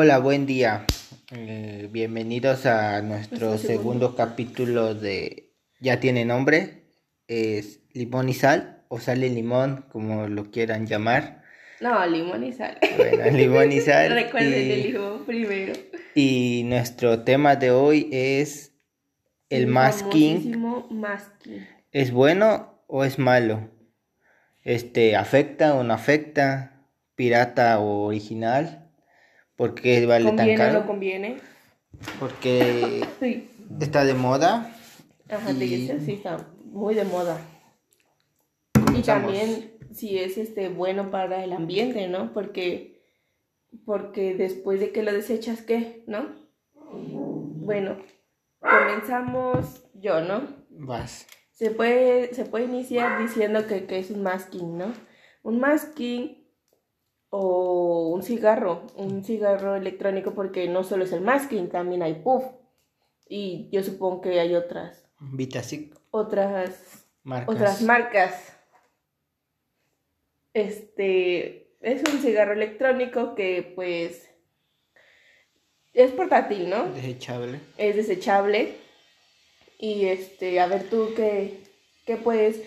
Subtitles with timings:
[0.00, 0.84] Hola, buen día.
[1.32, 3.58] Eh, bienvenidos a nuestro segundo.
[3.58, 5.50] segundo capítulo de
[5.80, 6.84] Ya tiene nombre.
[7.26, 11.42] Es limón y sal o sal y limón, como lo quieran llamar.
[11.80, 12.78] No, limón y sal.
[12.96, 14.12] Bueno, limón y sal.
[14.14, 15.72] Recuerden y, el limón primero.
[16.14, 18.72] y nuestro tema de hoy es
[19.50, 20.36] el masking.
[20.36, 21.66] famosísimo masking.
[21.90, 23.68] ¿Es bueno o es malo?
[24.62, 26.84] Este, ¿afecta o no afecta?
[27.16, 28.87] ¿Pirata o original?
[29.58, 30.80] ¿Por qué vale tan ¿Conviene o caro?
[30.80, 31.36] no conviene?
[32.18, 33.50] Porque Sí.
[33.80, 34.74] está de moda.
[35.28, 37.38] Ajá, te Y- sí, está muy de moda.
[38.94, 42.32] Y Estamos- también si es este bueno para el ambiente, ¿no?
[42.32, 42.96] Porque
[43.84, 46.02] porque después de que lo desechas, ¿qué?
[46.06, 46.26] ¿No?
[46.90, 47.98] Bueno,
[48.60, 50.42] comenzamos yo, ¿no?
[50.70, 51.26] Vas.
[51.52, 54.92] Se puede, se puede iniciar diciendo que, que es un masking, ¿no?
[55.42, 56.37] Un masking
[57.30, 62.44] o un cigarro, un cigarro electrónico porque no solo es el masking, también hay puff.
[63.28, 67.54] Y yo supongo que hay otras, Vitasic, otras, marcas.
[67.54, 68.56] otras marcas.
[70.54, 74.30] Este, es un cigarro electrónico que pues
[75.92, 76.86] es portátil, ¿no?
[76.90, 77.60] Desechable.
[77.76, 78.76] es desechable.
[79.78, 81.60] Y este, a ver tú qué,
[82.06, 82.62] qué puedes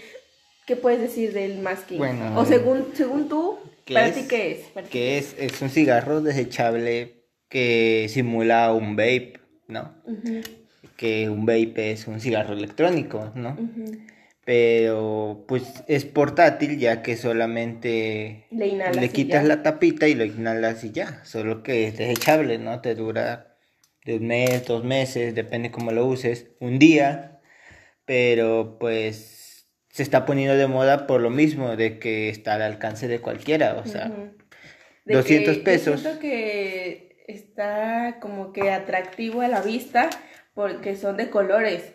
[0.65, 1.97] qué puedes decir del masking.
[1.97, 4.15] Bueno, o según según tú, ¿qué para es?
[4.15, 4.57] ti qué es?
[4.73, 9.33] Para Que qué es, es un cigarro desechable que simula un vape,
[9.67, 9.93] ¿no?
[10.97, 13.57] Que un vape es un cigarro electrónico, ¿no?
[14.43, 19.47] Pero pues es portátil ya que solamente Le quitas ya.
[19.47, 21.23] la tapita y lo inhalas y ya.
[21.25, 22.81] Solo que es desechable, ¿no?
[22.81, 23.55] Te dura
[24.03, 27.39] de un mes, dos meses, depende cómo lo uses, un día.
[28.05, 29.40] Pero pues
[29.91, 33.75] se está poniendo de moda por lo mismo, de que está al alcance de cualquiera,
[33.75, 34.09] o sea.
[35.05, 35.95] De 200 que pesos.
[35.95, 40.09] Yo siento que está como que atractivo a la vista
[40.53, 41.93] porque son de colores.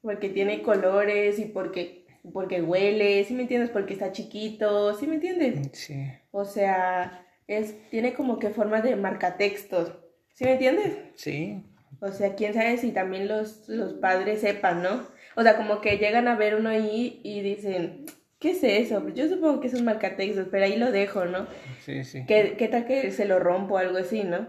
[0.00, 3.70] Porque tiene colores y porque, porque huele, ¿sí me entiendes?
[3.70, 5.70] Porque está chiquito, ¿sí me entiendes?
[5.72, 6.06] Sí.
[6.30, 9.92] O sea, es, tiene como que forma de marcatextos.
[10.34, 10.96] ¿Sí me entiendes?
[11.16, 11.64] Sí.
[12.00, 15.06] O sea, quién sabe si también los, los padres sepan, ¿no?
[15.38, 18.06] O sea, como que llegan a ver uno ahí y dicen,
[18.40, 19.00] ¿qué es eso?
[19.02, 21.46] Pues yo supongo que es un marcatextos, pero ahí lo dejo, ¿no?
[21.84, 22.24] Sí, sí.
[22.26, 24.48] ¿Qué, qué tal que se lo rompo o algo así, ¿no?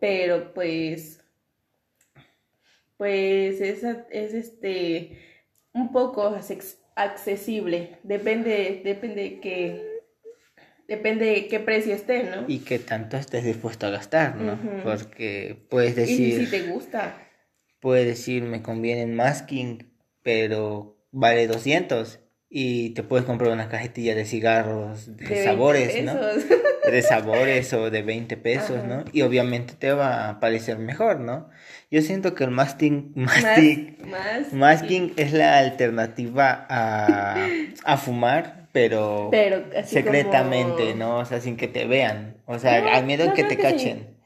[0.00, 1.24] Pero pues,
[2.96, 5.18] pues es, es este,
[5.72, 6.36] un poco
[6.94, 7.98] accesible.
[8.04, 9.82] Depende, depende de qué,
[10.86, 12.44] depende de qué precio esté, ¿no?
[12.46, 14.56] Y que tanto estés dispuesto a gastar, ¿no?
[14.84, 17.16] Porque puedes Y decir, si te gusta.
[17.80, 19.91] puedes decir, me conviene el masking,
[20.22, 22.18] pero vale 200
[22.54, 26.14] y te puedes comprar una cajetilla de cigarros de, de 20 sabores, ¿no?
[26.90, 28.86] De sabores o de 20 pesos, Ajá.
[28.86, 29.04] ¿no?
[29.12, 31.48] Y obviamente te va a parecer mejor, ¿no?
[31.90, 33.96] Yo siento que el masking, más, masking,
[34.52, 37.46] masking es la alternativa a,
[37.84, 39.30] a fumar, pero,
[39.84, 41.16] secretamente, como- ¿no?
[41.18, 42.36] O sea, sin que te vean.
[42.46, 43.72] O sea, No, al miedo no, que te que sí.
[43.72, 44.16] cachen.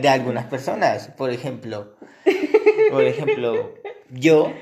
[0.00, 1.96] De algunas personas, por ejemplo.
[2.90, 3.74] Por ejemplo,
[4.10, 4.52] yo,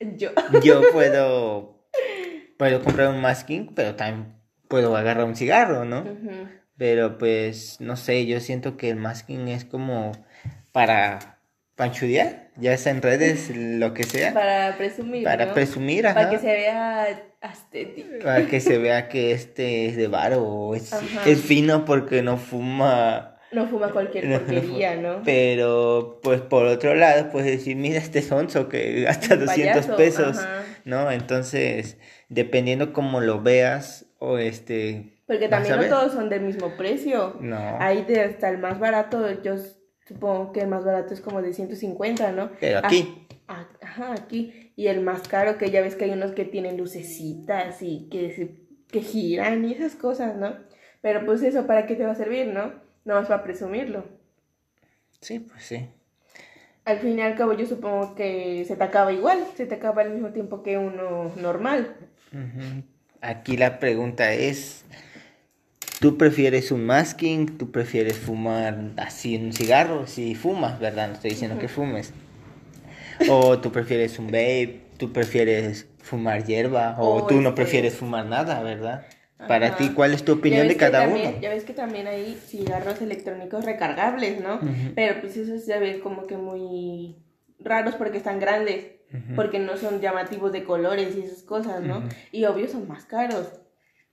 [0.00, 0.30] Yo.
[0.62, 1.86] yo puedo,
[2.58, 4.34] puedo comprar un masking, pero también
[4.68, 6.04] puedo agarrar un cigarro, ¿no?
[6.76, 10.12] Pero pues, no sé, yo siento que el masking es como
[10.72, 11.40] para
[11.76, 15.24] panchudear, ya sea en redes, lo que sea, Para presumir.
[15.24, 15.54] para ¿no?
[15.54, 16.30] presumir, Para ajá.
[16.30, 18.24] que se vea estético.
[18.24, 20.92] Para que se vea que este es de varo o es,
[21.26, 23.33] es fino porque no fuma.
[23.54, 25.22] No fuma cualquier No, no porquería, ¿no?
[25.24, 29.96] Pero, pues por otro lado, puedes decir, mira este sonso que gasta Un 200 payaso,
[29.96, 30.62] pesos, ajá.
[30.84, 31.10] ¿no?
[31.10, 31.96] Entonces,
[32.28, 35.12] dependiendo cómo lo veas o este...
[35.26, 37.36] Porque también no todos son del mismo precio.
[37.40, 39.54] No, Hay de hasta el más barato, yo
[40.06, 42.50] supongo que el más barato es como de 150, ¿no?
[42.60, 44.72] pero aquí, Ah, ah, ajá, aquí.
[44.76, 48.32] Y el más caro, que ya ves que hay unos que tienen lucecitas y que,
[48.32, 48.56] se-
[48.90, 50.54] que giran y esas cosas, ¿no?
[51.00, 52.83] Pero pues eso, ¿para qué te va a servir, no?
[53.04, 54.04] No más para presumirlo.
[55.20, 55.88] sí, pues sí.
[56.84, 60.02] Al fin y al cabo yo supongo que se te acaba igual, se te acaba
[60.02, 61.96] al mismo tiempo que uno normal.
[63.22, 64.84] Aquí la pregunta es,
[66.00, 67.56] ¿tú prefieres un masking?
[67.56, 70.06] ¿Tú prefieres fumar así un cigarro?
[70.06, 71.08] Si fumas, ¿verdad?
[71.08, 72.12] No estoy diciendo que fumes.
[73.30, 74.82] ¿O tú prefieres un vape?
[74.98, 76.96] ¿Tú prefieres fumar hierba?
[76.98, 79.06] ¿O O tú no este- prefieres fumar nada, verdad?
[79.46, 79.76] Para Ajá.
[79.76, 81.40] ti, ¿cuál es tu opinión de que cada también- uno?
[81.40, 84.60] Ya ves que también hay cigarros electrónicos recargables, ¿no?
[84.94, 87.16] Pero pues esos ya ves como que muy
[87.60, 88.86] raros porque están grandes,
[89.36, 92.02] porque no son llamativos de colores y esas cosas, ¿no?
[92.32, 93.48] Y obvio son más caros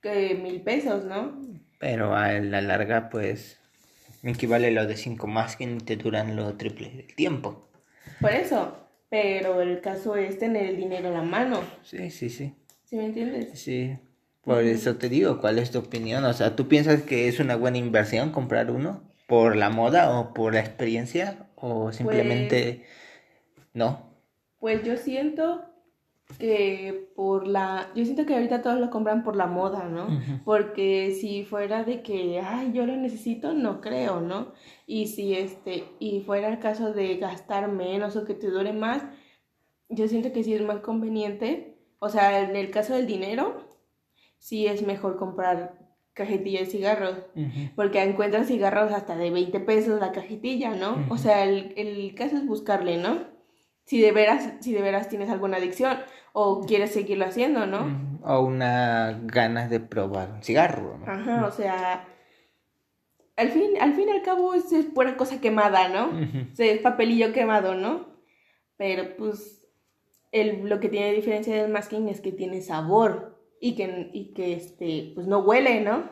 [0.00, 1.40] que mil pesos, ¿no?
[1.78, 3.58] Pero a la larga, pues,
[4.22, 7.68] equivale a lo de 5 masking y te duran lo triple del tiempo.
[8.20, 8.76] Por eso,
[9.10, 11.60] pero el caso es tener el dinero en la mano.
[11.82, 12.54] Sí, sí, sí.
[12.84, 13.58] ¿Sí me entiendes?
[13.58, 13.96] Sí.
[14.44, 16.24] Por eso te digo, ¿cuál es tu opinión?
[16.24, 19.02] O sea, ¿tú piensas que es una buena inversión comprar uno?
[19.28, 21.46] ¿Por la moda o por la experiencia?
[21.54, 22.84] ¿O simplemente
[23.72, 24.10] no?
[24.58, 25.62] Pues yo siento
[26.38, 30.08] que por la yo siento que ahorita todos lo compran por la moda, ¿no?
[30.44, 34.52] Porque si fuera de que ay, yo lo necesito, no creo, ¿no?
[34.86, 39.04] Y si este y fuera el caso de gastar menos o que te dure más,
[39.88, 43.71] yo siento que sí es más conveniente, o sea, en el caso del dinero
[44.42, 45.78] sí es mejor comprar
[46.14, 47.16] cajetilla de cigarros,
[47.76, 51.06] porque encuentras cigarros hasta de 20 pesos la cajetilla, ¿no?
[51.10, 53.20] O sea, el, el caso es buscarle, ¿no?
[53.84, 55.96] Si de veras, si de veras tienes alguna adicción
[56.32, 58.18] o quieres seguirlo haciendo, ¿no?
[58.24, 61.06] O una ganas de probar un cigarro, ¿no?
[61.06, 62.08] Ajá, o sea,
[63.36, 66.08] al fin, al fin y al cabo es, es pura cosa quemada, ¿no?
[66.52, 68.08] O sea, es papelillo quemado, ¿no?
[68.76, 69.64] Pero pues
[70.32, 74.54] el, lo que tiene diferencia del masking es que tiene sabor y que, y que
[74.54, 76.10] este, pues no huele, ¿no?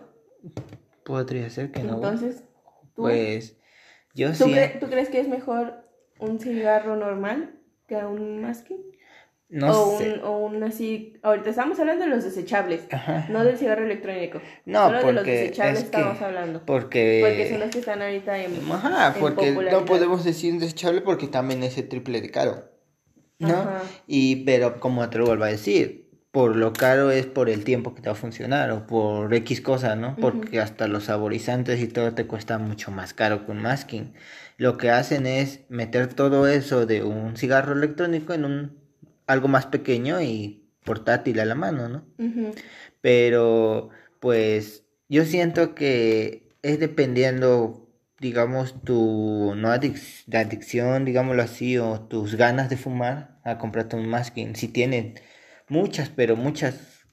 [1.05, 1.95] Podría ser que no.
[1.97, 2.45] Entonces,
[2.95, 3.57] ¿tú, Pues
[4.15, 4.53] yo ¿tú, sí.
[4.53, 5.85] cre- ¿tú crees que es mejor
[6.19, 7.59] un cigarro normal
[7.89, 8.79] que un masking?
[9.49, 10.13] No o, sé.
[10.13, 13.27] un, o un así, ahorita estamos hablando de los desechables, Ajá.
[13.31, 14.41] no del cigarro electrónico.
[14.65, 16.65] No, Solo de los porque desechables es que- estamos hablando.
[16.65, 17.21] Porque.
[17.27, 18.71] Porque son los que están ahorita en.
[18.71, 22.71] Ajá, en porque no podemos decir desechable porque también es el triple de caro.
[23.41, 23.55] ¿No?
[23.55, 23.83] Ajá.
[24.07, 27.95] Y pero como te lo vuelvo a decir, por lo caro es por el tiempo
[27.95, 30.17] que te va a funcionar o por X cosa, ¿no?
[30.21, 34.13] Porque hasta los saborizantes y todo te cuesta mucho más caro que un masking.
[34.57, 38.79] Lo que hacen es meter todo eso de un cigarro electrónico en un
[39.27, 42.05] algo más pequeño y portátil a la mano, ¿no?
[43.01, 43.91] Pero
[44.21, 47.89] pues yo siento que es dependiendo,
[48.19, 53.97] digamos, tu no adic- de adicción, digámoslo así, o tus ganas de fumar a comprarte
[53.97, 54.55] un masking.
[54.57, 55.15] Si tienen
[55.71, 57.07] muchas, pero muchas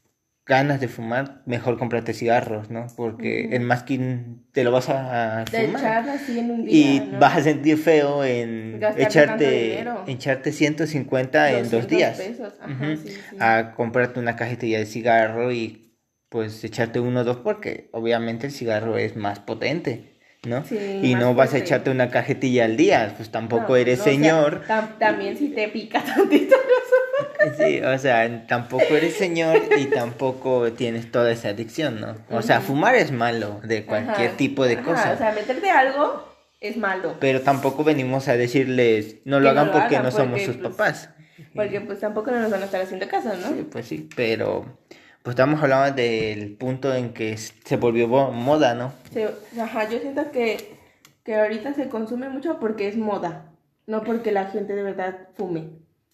[0.46, 2.88] ganas de fumar, mejor cómprate cigarros, ¿no?
[2.96, 5.82] Porque el masking te lo vas a, a De fumar.
[5.82, 6.74] echar así en un día.
[6.76, 7.20] Y ¿no?
[7.20, 12.18] vas a sentir feo en echarte, echarte 150 en dos 200 días.
[12.18, 12.98] pesos, ajá, Ujú.
[12.98, 13.38] sí, sí.
[13.40, 15.84] A comprarte una cajetilla de cigarro y
[16.30, 20.64] pues echarte uno o dos porque obviamente el cigarro es más potente, ¿no?
[20.66, 24.04] Sí, y no vas a echarte una cajetilla al día, pues tampoco No, eres no,
[24.04, 24.64] o sea, señor.
[24.68, 26.56] tam- también si te pica tantito.
[27.58, 32.16] Sí, o sea, tampoco eres señor y tampoco tienes toda esa adicción, ¿no?
[32.30, 35.14] O sea, fumar es malo de cualquier Ajá, tipo de ajá, cosa.
[35.14, 36.28] O sea, meterte algo
[36.60, 37.16] es malo.
[37.20, 40.46] Pero tampoco venimos a decirles no lo no hagan lo porque hagan, no somos porque,
[40.46, 41.10] sus pues, papás.
[41.56, 43.48] Porque pues tampoco no nos van a estar haciendo caso, ¿no?
[43.50, 44.66] Sí, pues sí, pero
[45.24, 48.94] pues estamos hablando del punto en que se volvió moda, ¿no?
[49.14, 49.22] Sí,
[49.60, 50.78] ajá, yo siento que,
[51.24, 53.52] que ahorita se consume mucho porque es moda,
[53.86, 55.70] no porque la gente de verdad fume.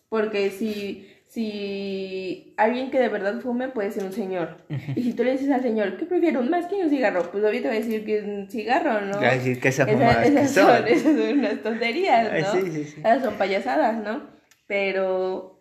[0.10, 4.58] Porque si, si alguien que de verdad fume puede ser un señor.
[4.96, 7.32] Y si tú le dices al señor, ¿qué prefiere, un masking o un cigarro?
[7.32, 9.20] Pues obvio te va a decir que es un cigarro, ¿no?
[9.20, 10.66] Va a decir que esas Esa- mamadas que esas son.
[10.78, 12.52] son, esas son unas tonterías, ¿no?
[12.62, 13.00] sí, sí, sí.
[13.00, 14.28] Esas son payasadas, ¿no?
[14.68, 15.60] Pero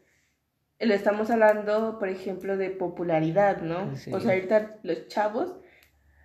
[0.81, 3.97] lo estamos hablando, por ejemplo, de popularidad, ¿no?
[3.97, 4.13] Sí.
[4.13, 5.57] O sea, ahorita los chavos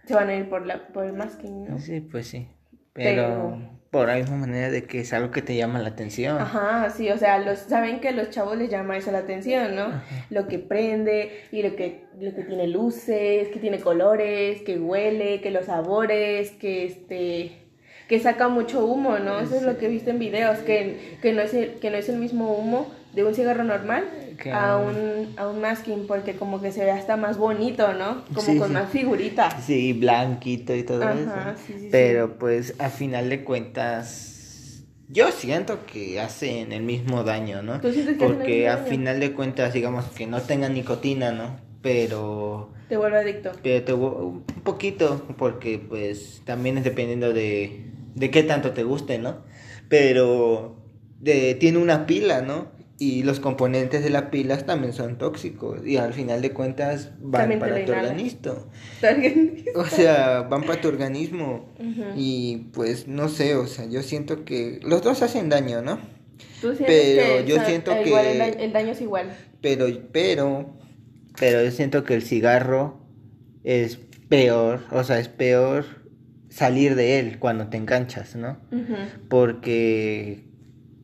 [0.05, 1.79] se van a ir por, la, por el masking, ¿no?
[1.79, 2.47] Sí, pues sí.
[2.94, 6.37] Pero, Pero- por la misma manera de que es algo que te llama la atención.
[6.37, 9.75] Ajá, sí, o sea, los, saben que a los chavos les llama eso la atención,
[9.75, 9.87] ¿no?
[10.30, 15.42] Lo que prende y lo que, lo que tiene luces, que tiene colores, que huele,
[15.42, 17.63] que los sabores, que este
[18.07, 19.39] que saca mucho humo, ¿no?
[19.39, 21.97] Eso es lo que he visto en videos, que, que, no, es el, que no
[21.97, 24.06] es el mismo humo de un cigarro normal
[24.37, 28.23] Que a un, a un masking, porque como que se ve hasta más bonito, ¿no?
[28.33, 28.73] Como Sí, con sí.
[28.73, 29.63] más figuritas.
[29.65, 31.61] Sí, blanquito y todo Ajá, eso.
[31.65, 31.87] sí, sí, sí.
[31.91, 37.79] Pero pues a final de cuentas, yo siento que hacen el mismo daño, ¿no?
[37.81, 41.31] ¿Tú sientes que hacen el Porque a final de cuentas, digamos que no tengan nicotina,
[41.31, 41.57] ¿no?
[41.81, 43.51] Pero Te vuelve adicto.
[43.63, 49.17] Pero te un poquito, porque pues también es dependiendo de, de qué tanto te guste,
[49.19, 49.37] ¿no?
[49.89, 50.75] Pero
[51.19, 52.71] de, tiene una pila, ¿no?
[52.99, 57.42] Y los componentes de la pila también son tóxicos y al final de cuentas van
[57.44, 58.66] También para tu organismo.
[59.75, 61.69] O sea, van para tu organismo.
[62.16, 65.99] Y pues no sé, o sea, yo siento que los dos hacen daño, ¿no?
[66.59, 69.37] Tú Pero que yo o sea, siento igual que- el, daño, el daño es igual.
[69.61, 70.73] Pero, pero,
[71.39, 72.99] pero yo siento que el cigarro
[73.63, 75.85] es peor, o sea, es peor
[76.49, 78.57] salir de él cuando te enganchas, ¿no?
[79.30, 80.46] Porque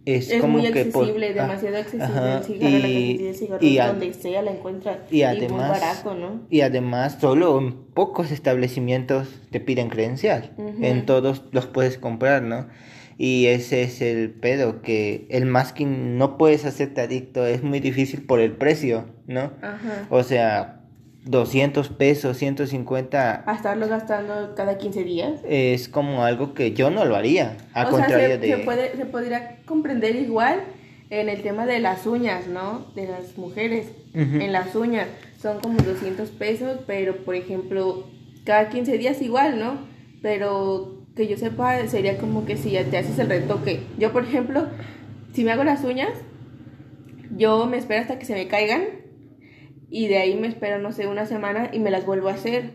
[0.05, 3.25] es, Es como muy que por- accesible, ah, demasiado accesible ajá, el cigarro, la cajetilla
[3.27, 4.97] de cigarros, y a- donde sea la encuentras.
[5.09, 6.41] y muy además- barato, ¿no?
[6.49, 10.51] Y además, solo en pocos establecimientos te piden credencial.
[10.81, 12.67] En todos los puedes comprar, ¿no?
[13.17, 18.23] Y ese es el pedo, que el masking no puedes hacerte adicto, es muy difícil
[18.25, 19.51] por el precio, ¿no?
[19.61, 20.07] Ajá.
[20.09, 20.82] O sea,
[21.25, 25.39] 200 pesos, 150, A estarlo gastando cada 15 días.
[25.47, 28.57] es como algo que yo no lo haría, a o contrario sea, se, de...
[28.57, 30.61] se puede, se podría comprender igual
[31.09, 32.87] en el tema de las uñas, ¿no?
[32.95, 33.87] De las mujeres.
[34.15, 35.07] En las uñas
[35.41, 38.07] son como 200 pesos, pero por ejemplo,
[38.45, 39.77] cada 15 días igual, ¿no?
[40.21, 43.81] Pero que yo sepa, sería como que si ya te haces el retoque.
[43.97, 44.67] Yo, por ejemplo,
[45.33, 46.11] si me hago las uñas,
[47.35, 49.02] yo me espero hasta que se me caigan
[49.93, 52.71] y de ahí me espero, no sé, una semana y me las vuelvo a hacer.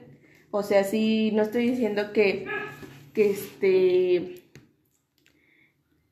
[0.52, 2.46] O sea, sí, no estoy diciendo que,
[3.12, 4.44] que este,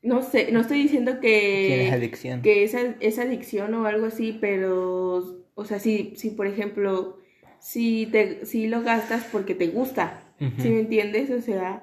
[0.02, 2.42] no sé, no estoy diciendo que, adicción.
[2.42, 7.18] que esa, esa adicción o algo así, pero, o sea, si, si por ejemplo,
[7.60, 10.60] si, te, si lo gastas porque te gusta, Ujú.
[10.60, 11.30] ¿sí me entiendes?
[11.30, 11.82] O sea,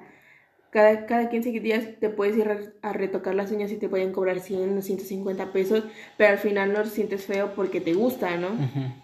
[0.68, 2.46] cada, cada 15 días te puedes ir
[2.82, 5.84] a, retocar las uñas y te pueden cobrar 100 o 150 pesos,
[6.18, 8.48] pero al final no lo sientes feo porque te gusta, ¿no?
[8.48, 9.03] Ujú.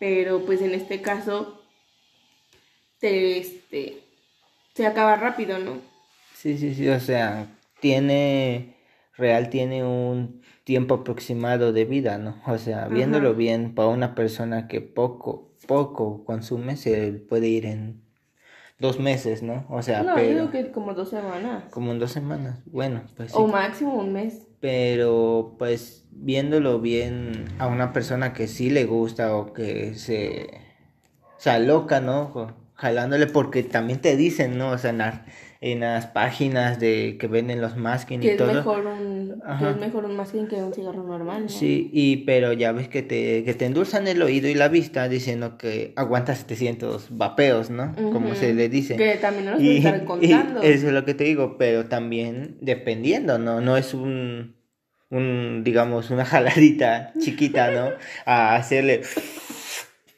[0.00, 1.62] Pero pues en este caso,
[2.98, 4.02] te, este,
[4.74, 5.74] se acaba rápido, ¿no?
[6.34, 7.46] Sí, sí, sí, o sea,
[7.80, 8.76] tiene,
[9.16, 12.40] real tiene un tiempo aproximado de vida, ¿no?
[12.46, 13.38] O sea, viéndolo Ajá.
[13.38, 18.02] bien, para una persona que poco, poco consume, se puede ir en
[18.78, 19.66] dos meses, ¿no?
[19.68, 21.64] O sea, no, yo pero digo que como dos semanas.
[21.70, 23.36] como en dos semanas, bueno, pues sí.
[23.38, 24.46] O máximo un mes.
[24.60, 30.48] Pero pues viéndolo bien a una persona que sí le gusta o que se,
[31.38, 32.54] se aloca, ¿no?
[32.74, 34.70] Jalándole porque también te dicen, ¿no?
[34.70, 35.26] O sea, en, la-
[35.60, 38.52] en las páginas de que venden los masking Que y es todo.
[38.54, 41.48] mejor un, que es mejor un masking que un cigarro normal, ¿no?
[41.48, 45.06] Sí, y pero ya ves que te, que te endulzan el oído y la vista
[45.10, 47.94] diciendo que aguanta 700 vapeos, ¿no?
[48.12, 48.34] Como Ujú.
[48.36, 48.96] se le dice.
[48.96, 50.62] Que también no nos Y, están y contando.
[50.62, 53.60] eso es lo que te digo, pero también dependiendo, ¿no?
[53.60, 54.54] No es un,
[55.10, 57.90] un digamos, una jaladita chiquita, ¿no?
[58.24, 59.02] A hacerle...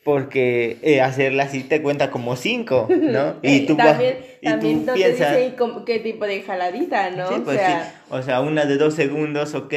[0.04, 3.34] Porque eh, hacerla así te cuenta como cinco, ¿no?
[3.42, 5.32] Tú, también, y tú también no piensas...
[5.32, 7.28] te dicen como qué tipo de jaladita, ¿no?
[7.28, 7.90] Sí, pues o sea, sí.
[8.10, 9.74] O sea, una de dos segundos, ok.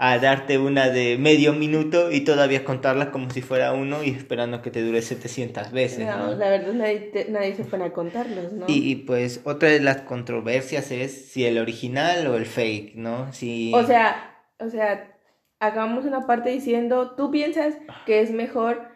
[0.00, 4.62] A darte una de medio minuto y todavía contarla como si fuera uno y esperando
[4.62, 6.34] que te dure 700 veces, no, ¿no?
[6.36, 8.66] la verdad nadie, te- nadie se pone a contarlos, ¿no?
[8.68, 13.32] Y, y, pues otra de las controversias es si el original o el fake, ¿no?
[13.32, 13.72] Si...
[13.74, 14.27] O sea,
[14.58, 15.16] o sea,
[15.60, 18.88] hagamos una parte diciendo, tú piensas que es mejor,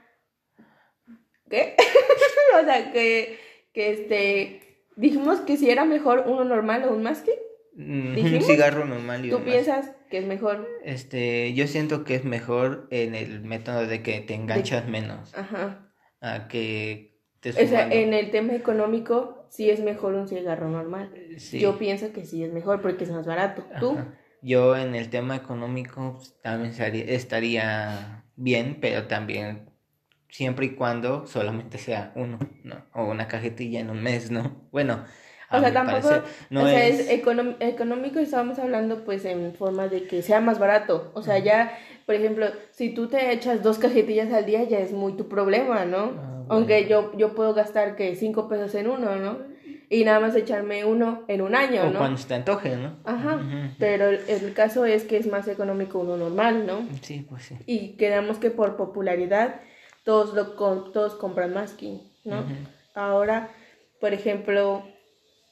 [1.48, 1.76] ¿qué?
[2.60, 3.38] o sea, que,
[3.72, 7.34] que este, dijimos que si era mejor uno normal o un masking,
[7.74, 8.46] Mm, un ¿dijimos?
[8.46, 12.86] cigarro normal y tú un piensas que es mejor, Este, yo siento que es mejor
[12.90, 15.90] en el método de que te enganchas menos ajá.
[16.20, 21.12] a que te O sea, en el tema económico, sí es mejor un cigarro normal.
[21.38, 21.60] Sí.
[21.60, 23.64] Yo pienso que sí es mejor porque es más barato.
[23.80, 23.96] ¿Tú?
[24.42, 26.74] Yo en el tema económico pues, también
[27.08, 29.70] estaría, bien, pero también
[30.28, 32.84] siempre y cuando solamente sea uno, ¿no?
[32.92, 34.66] O una cajetilla en un mes, ¿no?
[34.72, 35.04] Bueno,
[35.48, 37.10] a O sea, tampoco, parecer, no o sea, es...
[37.10, 41.12] económico estábamos hablando pues en forma de que sea más barato.
[41.14, 44.92] O sea, ya, por ejemplo, si tú te echas dos cajetillas al día ya es
[44.92, 46.14] muy tu problema, ¿no?
[46.18, 46.44] Ah.
[46.48, 49.51] Aunque yo, yo puedo gastar que cinco pesos en uno, ¿no?
[49.92, 51.98] Y nada más echarme uno en un año, O ¿no?
[51.98, 52.96] cuando se te antoje, ¿no?
[53.04, 53.38] Ajá.
[53.78, 56.88] Pero el, el caso es que es más económico uno normal, ¿no?
[57.02, 57.56] Sí, pues sí.
[57.66, 59.60] Y quedamos que por popularidad
[60.02, 60.46] todos lo
[60.92, 62.42] todos compran masking, ¿no?
[62.94, 63.50] Ahora,
[64.00, 64.82] por ejemplo,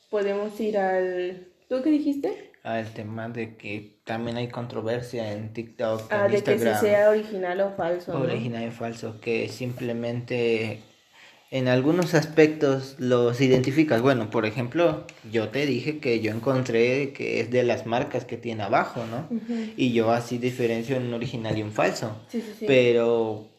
[0.08, 2.50] podemos ir al ¿Tú qué dijiste?
[2.64, 7.10] El tema de que también hay controversia en TikTok, Ah, en de que si sea
[7.10, 8.20] original o falso, ¿no?
[8.20, 10.80] original y falso, que simplemente
[11.50, 14.00] en algunos aspectos los identificas.
[14.02, 18.36] Bueno, por ejemplo, yo te dije que yo encontré que es de las marcas que
[18.36, 19.28] tiene abajo, ¿no?
[19.76, 22.16] Y yo así diferencio en un original y un falso.
[22.28, 22.64] Sí, sí, sí.
[22.68, 23.49] Pero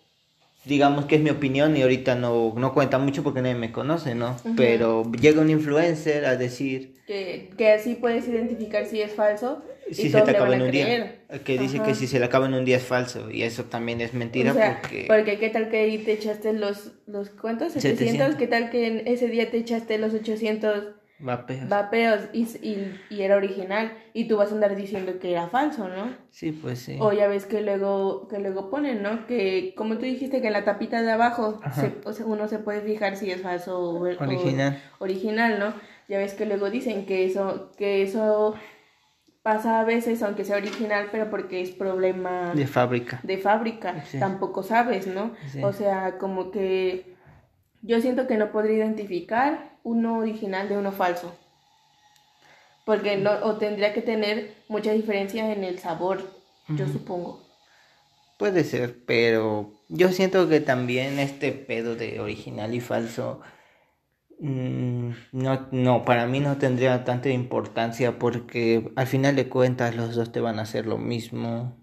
[0.66, 4.16] digamos que es mi opinión y ahorita no, no cuenta mucho porque nadie me conoce,
[4.16, 4.32] ¿no?
[4.44, 4.56] Ujú.
[4.56, 9.96] Pero llega un influencer a decir Que, que así puedes identificar si es falso y
[9.96, 11.22] si se todos te acaba en un creer.
[11.30, 11.40] día.
[11.44, 13.30] Que dice que si se le acaba en un día es falso.
[13.32, 15.38] Y eso también es mentira o sea, porque...
[15.40, 17.74] qué tal que ahí te echaste los, los ¿cuántos?
[17.74, 18.36] 700, 700.
[18.38, 21.70] qué tal que en ese día te echaste los 800 Vapeos.
[21.70, 25.88] vapeos y, y, y era original y tú vas a andar diciendo que era falso,
[25.88, 26.16] ¿no?
[26.30, 26.98] Sí, pues sí.
[27.00, 29.28] O ya ves que luego, que luego ponen, ¿no?
[29.28, 32.60] Que como tú dijiste que en la tapita de abajo se- o sea, uno se
[32.60, 34.82] puede fijar si es falso o, o- Original.
[35.00, 35.74] original, ¿no?
[36.08, 38.56] Ya ves que luego dicen que eso, que eso
[39.44, 43.20] pasa a veces, aunque sea original, pero porque es problema De fábrica.
[43.24, 44.20] de fábrica, Sí.
[44.20, 45.32] tampoco sabes, ¿no?
[45.48, 45.64] Sí.
[45.64, 47.11] O sea, como que
[47.82, 51.36] yo siento que no podría identificar uno original de uno falso.
[52.86, 56.22] Porque no, o tendría que tener mucha diferencia en el sabor,
[56.70, 57.42] yo supongo.
[58.38, 63.42] Puede ser, pero yo siento que también este pedo de original y falso,
[64.40, 70.16] mm, no, no, para mí no tendría tanta importancia porque al final de cuentas los
[70.16, 71.78] dos te van a hacer lo mismo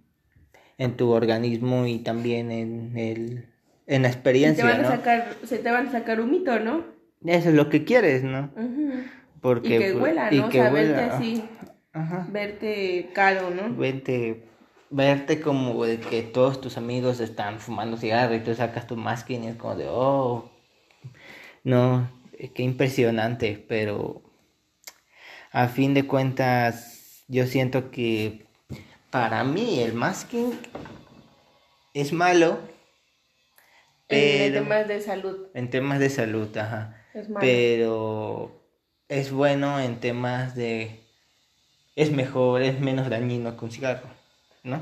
[0.79, 3.49] en tu organismo y también en el,
[3.89, 4.89] en la Y te experiencia, van a ¿no?
[4.89, 6.85] sacar, se te van a sacar un mito, ¿no?
[7.25, 8.51] Eso es lo que quieres, ¿no?
[8.55, 8.93] Ujú.
[9.41, 10.47] Porque, y que pues, huela, ¿no?
[10.47, 11.45] o sea, verte huela, así,
[11.93, 12.27] Ajá.
[12.31, 13.75] verte caro, ¿no?
[13.75, 14.45] Verte,
[14.91, 19.45] verte como de que todos tus amigos están fumando cigarro y tú sacas tu masking
[19.45, 20.51] y es como de, oh,
[21.65, 24.23] no, eh, qué impresionante, pero
[25.51, 28.47] a fin de cuentas yo siento que
[29.11, 30.53] para mí el masking
[31.95, 32.59] es malo,
[34.09, 37.41] En temas de salud en temas de salud, ajá, es malo.
[37.41, 38.63] pero
[39.09, 41.01] es bueno en temas de
[41.97, 44.09] es mejor, es menos dañino que un cigarro,
[44.63, 44.81] ¿no?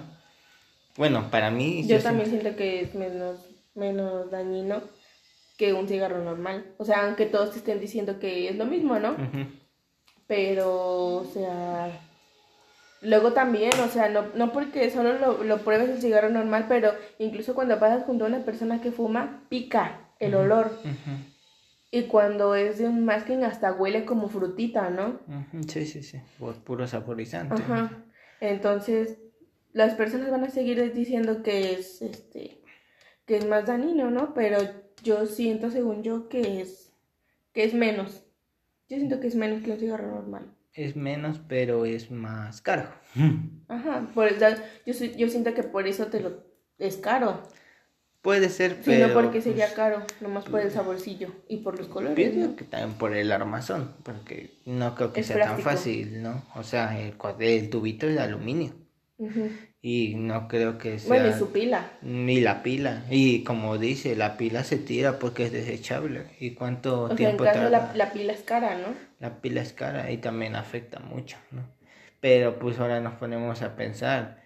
[0.97, 3.38] Bueno, para mí Yo yo también siento- siento que es menos,
[3.75, 4.83] menos dañino
[5.59, 6.64] que un cigarro normal.
[6.78, 9.16] O sea, aunque todos te estén diciendo que es lo mismo, ¿no?
[10.26, 12.00] Pero, o sea,
[13.03, 16.93] luego también, o sea, no, no porque solo lo, lo pruebes el cigarro normal, pero
[17.19, 20.71] incluso cuando pasas junto a una persona que fuma, pica el olor.
[21.91, 25.21] Y cuando es de un masking hasta huele como frutita, ¿no?
[25.69, 26.21] Sí, sí, sí,
[26.65, 27.55] puro saborizante.
[27.55, 28.05] Ajá.
[28.41, 29.19] Entonces,
[29.73, 32.62] las personas van a seguir diciendo que es este
[33.26, 34.35] que es más dañino, ¿no?
[34.35, 34.59] Pero
[35.03, 36.93] yo siento, según yo, que es
[37.53, 38.25] que es menos.
[38.88, 40.56] Yo siento que es menos que un cigarro normal.
[40.76, 42.88] Es menos, pero es más caro.
[43.68, 44.47] Ajá, por eso,
[44.85, 46.45] yo, soy- yo siento que por eso te lo
[46.78, 47.40] es caro.
[48.23, 51.87] Puede ser, pero no, porque sería pues, caro, nomás por el saborcillo y por los
[51.88, 52.16] colores.
[52.16, 52.56] pienso ¿no?
[52.56, 56.45] que también por el armazón, porque no creo que Es sea tan fácil, ¿no?
[56.56, 58.75] O sea, el, el tubito es de aluminio
[59.83, 61.91] y no creo que sea Bueno, y su pila.
[62.02, 67.04] ni la pila y como dice, la pila se tira porque es desechable y cuánto
[67.04, 67.71] O sea, en tiempo caso tarda.
[67.71, 68.95] la, la pila es cara, ¿no?
[69.19, 71.63] La pila es cara y también afecta mucho, ¿no?
[72.21, 74.43] Pero pues ahora nos ponemos a pensar,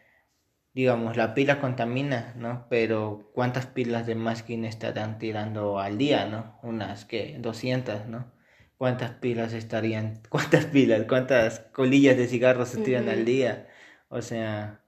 [0.75, 2.67] digamos, la pila contamina, ¿no?
[2.69, 6.59] Pero ¿cuántas pilas de masking estarán tirando al día, ¿no?
[6.63, 8.33] Unas que 200, ¿no?
[8.79, 13.69] ¿Cuántas pilas estarían, cuántas pilas, cuántas colillas de cigarros se tiran al día?
[14.09, 14.81] O sea,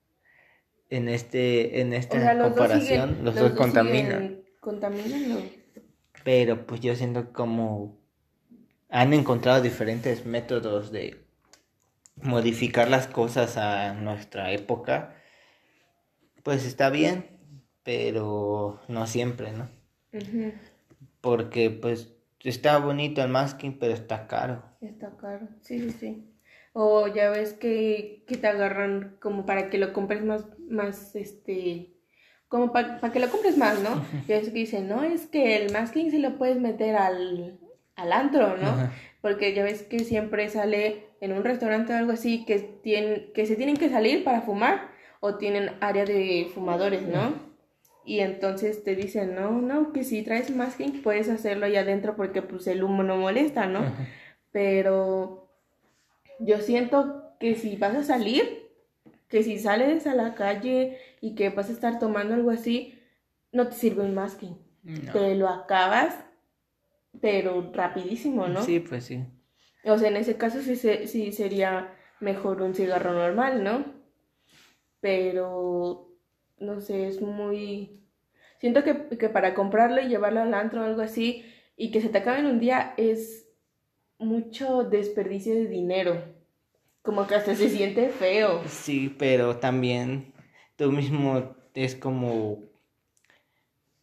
[0.90, 4.21] en este en esta O sea, los dos comparación siguen- los, dos contaminan.
[4.23, 5.40] siguen contaminando.
[6.25, 8.02] Pero pues yo siento como
[8.92, 11.24] han encontrado diferentes métodos de
[12.16, 15.16] modificar las cosas a nuestra época,
[16.42, 17.26] pues está bien,
[17.85, 19.70] pero no siempre, ¿no?
[21.22, 24.62] Porque pues está bonito el masking, pero está caro.
[24.83, 26.28] Está caro, sí, sí, sí.
[26.74, 31.94] O ya ves que, que te agarran como para que lo compres más, más, este,
[32.48, 34.05] como para que lo compres más, ¿no?
[34.28, 37.59] Ya ves que dicen, no, es que el masking se lo puedes meter al,
[37.96, 38.68] al antro, ¿no?
[38.68, 38.92] Ajá.
[39.20, 43.46] Porque ya ves que siempre sale en un restaurante o algo así que, tienen, que
[43.46, 47.35] se tienen que salir para fumar o tienen área de fumadores, ¿no?
[48.05, 52.42] Y entonces te dicen, no, no, que si traes masking puedes hacerlo ahí adentro porque
[52.42, 53.81] pues el humo no molesta, ¿no?
[53.81, 54.09] Ajá.
[54.50, 55.48] Pero
[56.40, 58.68] yo siento que si vas a salir,
[59.28, 62.98] que si sales a la calle y que vas a estar tomando algo así,
[63.52, 64.59] no te sirve un masking.
[64.83, 65.12] No.
[65.12, 66.14] Te lo acabas,
[67.20, 68.61] pero rapidísimo, ¿no?
[68.62, 69.25] Sí, pues sí.
[69.85, 73.85] O sea, en ese caso sí, se- sí sería mejor un cigarro normal, ¿no?
[75.01, 76.09] Pero,
[76.59, 78.01] no sé, es muy...
[78.59, 81.44] Siento que, que para comprarlo y llevarlo al antro o algo así
[81.77, 83.48] y que se te acabe en un día es
[84.18, 86.22] mucho desperdicio de dinero.
[87.03, 88.62] Como que hasta se siente feo.
[88.68, 90.33] Sí, pero también
[90.77, 92.59] tú mismo es como...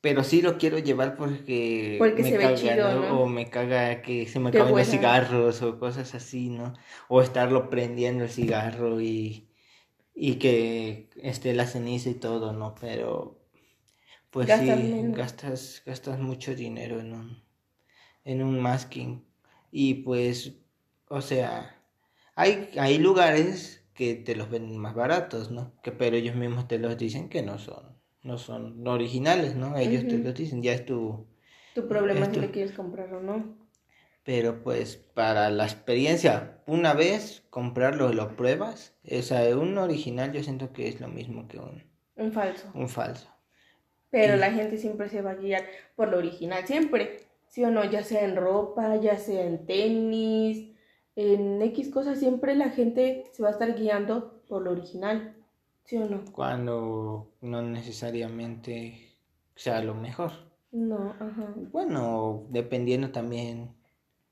[0.02, 3.22] Pero sí lo quiero llevar porque, Porque me se ve caga, chido, ¿no?
[3.24, 6.74] O me caga que se me acaben los cigarros o cosas así, ¿no?
[7.10, 9.50] O estarlo prendiendo el cigarro y,
[10.16, 12.76] y que esté la ceniza y todo, ¿no?
[12.80, 13.40] Pero
[14.32, 15.18] pues Gastas sí, menos.
[15.18, 17.44] gastas, gastas mucho dinero en un,
[18.26, 19.26] en un masking.
[19.72, 20.54] Y pues,
[21.10, 21.82] o sea,
[22.36, 25.74] hay, hay lugares que te los venden más baratos, ¿no?
[25.84, 27.89] Que pero ellos mismos te los dicen que no son,
[28.24, 29.78] no son originales, ¿no?
[29.78, 31.26] Ellos te los dicen, ya es tu,
[31.74, 33.58] Tu problema es si le quieres comprar o no.
[34.24, 38.94] Pero pues para la experiencia, una vez comprarlo, lo pruebas.
[39.10, 41.84] O sea, un original yo siento que es lo mismo que un,
[42.16, 42.70] Un falso.
[42.74, 43.28] un falso.
[44.12, 45.64] Pero Y- la gente siempre se va a guiar
[45.96, 47.22] por lo original, siempre.
[47.48, 47.84] ¿Sí o no?
[47.90, 50.76] Ya sea en ropa, ya sea en tenis,
[51.16, 55.36] en X cosas, siempre la gente se va a estar guiando por lo original.
[55.90, 56.24] ¿Sí o no?
[56.32, 59.10] Cuando no necesariamente
[59.56, 60.32] sea lo mejor.
[60.72, 61.48] No, ajá.
[61.72, 63.72] Bueno, dependiendo también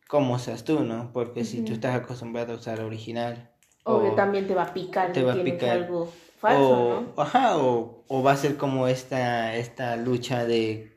[0.07, 1.11] cómo seas tú, ¿no?
[1.13, 3.49] Porque si tú estás acostumbrado a usar original.
[3.85, 5.69] O que también te va a picar te va a picar.
[5.71, 7.13] algo falso, o, ¿no?
[7.23, 10.95] Ajá, o, o va a ser como esta, esta lucha de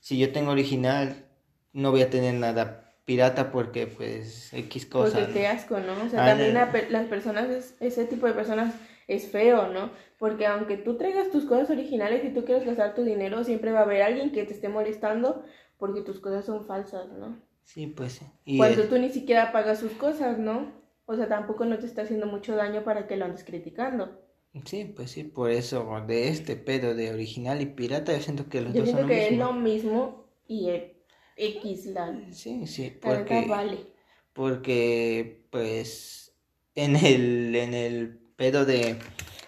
[0.00, 1.24] si yo tengo original,
[1.72, 5.12] no voy a tener nada pirata porque pues X cosa.
[5.12, 5.32] Porque ¿no?
[5.32, 5.92] qué asco, ¿no?
[6.04, 8.74] O sea, Ah, también la pe- las personas, es- ese tipo de personas
[9.08, 9.90] es feo, ¿no?
[10.18, 13.80] Porque aunque tú traigas tus cosas originales y tú quieres gastar tu dinero, siempre va
[13.80, 15.44] a haber alguien que te esté molestando
[15.78, 17.36] porque tus cosas son falsas, ¿no?
[17.64, 18.20] Sí, pues.
[18.44, 20.72] Y Cuando tú ni siquiera pagas sus cosas, ¿no?
[21.06, 24.18] O sea, tampoco no te está haciendo mucho daño para que lo andes criticando.
[24.64, 28.60] sí, pues sí, por eso de este pedo de original y pirata, yo siento que
[28.60, 30.96] los Yo dos siento son lo que es lo mismo y eh,
[31.36, 33.86] X la, Sí, sí, porque vale.
[34.32, 36.34] porque pues
[36.74, 38.96] en el en el pedo de,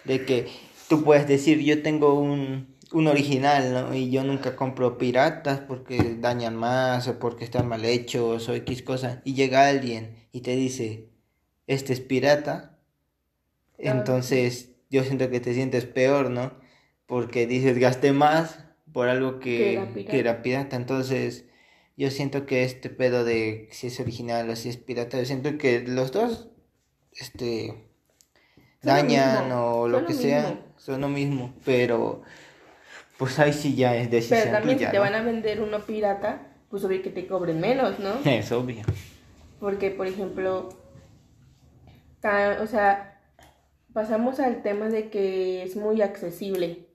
[0.05, 0.47] de que
[0.87, 3.93] tú puedes decir yo tengo un, un original ¿no?
[3.93, 8.83] y yo nunca compro piratas porque dañan más o porque están mal hechos o X
[8.83, 9.21] cosa.
[9.25, 11.09] Y llega alguien y te dice
[11.67, 12.77] este es pirata
[13.77, 16.53] entonces yo siento que te sientes peor ¿no?
[17.05, 21.47] porque dices gasté más por algo Que que, era que era pirata entonces
[21.97, 25.57] yo siento que este pedo de si es original o si es pirata, yo siento
[25.57, 26.47] que los dos,
[27.11, 27.86] este,
[28.81, 32.21] Lo dañan mismo, o lo lo que sea, son lo mismo, pero
[33.17, 35.03] pues ahí sí ya es decisión Pero también tuya, si te ¿no?
[35.03, 38.11] van a vender uno pirata, pues obvio que te cobren menos, ¿no?
[38.25, 38.83] Es obvio.
[39.59, 40.69] Porque, por ejemplo,
[42.61, 43.19] o sea,
[43.93, 46.87] pasamos al tema de que es muy accesible.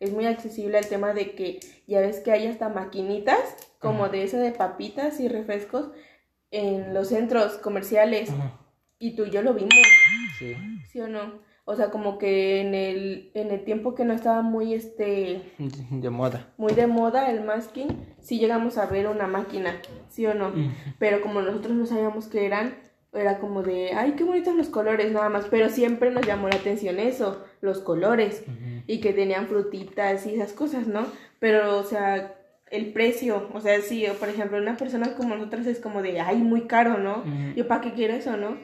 [0.00, 3.40] Es muy accesible al tema de que ya ves que hay hasta maquinitas
[3.78, 5.90] como de esa de papitas y refrescos
[6.50, 8.30] en los centros comerciales.
[8.98, 9.72] Y tú y yo lo vimos,
[10.38, 10.56] Sí.
[10.86, 11.46] ¿sí o no?
[11.64, 15.42] O sea, como que en el, en el tiempo que no estaba muy este
[15.90, 16.52] De moda.
[16.56, 17.88] muy de moda el masking,
[18.20, 19.76] sí llegamos a ver una máquina,
[20.08, 20.52] ¿sí o no?
[20.98, 22.74] Pero como nosotros no sabíamos qué eran,
[23.12, 25.46] era como de, ay, qué bonitos los colores, nada más.
[25.50, 28.44] Pero siempre nos llamó la atención eso, los colores,
[28.86, 31.06] y que tenían frutitas y esas cosas, ¿no?
[31.38, 32.34] Pero, o sea,
[32.70, 36.36] el precio, o sea, o por ejemplo, una persona como nosotras es como de, ay,
[36.38, 37.24] muy caro, ¿no?
[37.56, 38.56] Yo, ¿para qué quiero eso, no?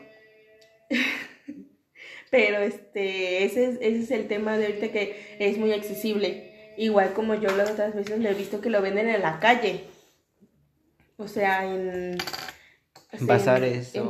[2.31, 6.51] Pero, este, ese es, ese es el tema de ahorita que es muy accesible.
[6.77, 9.85] Igual como yo las otras veces lo he visto que lo venden en la calle.
[11.17, 12.17] O sea, en...
[12.17, 14.09] o sea, en- Bazares en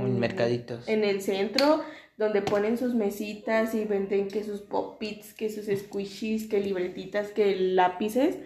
[0.00, 0.88] o en- mercaditos.
[0.88, 1.84] En el centro,
[2.16, 7.56] donde ponen sus mesitas y venden que sus pop-its, que sus squishies, que libretitas, que
[7.56, 8.38] lápices.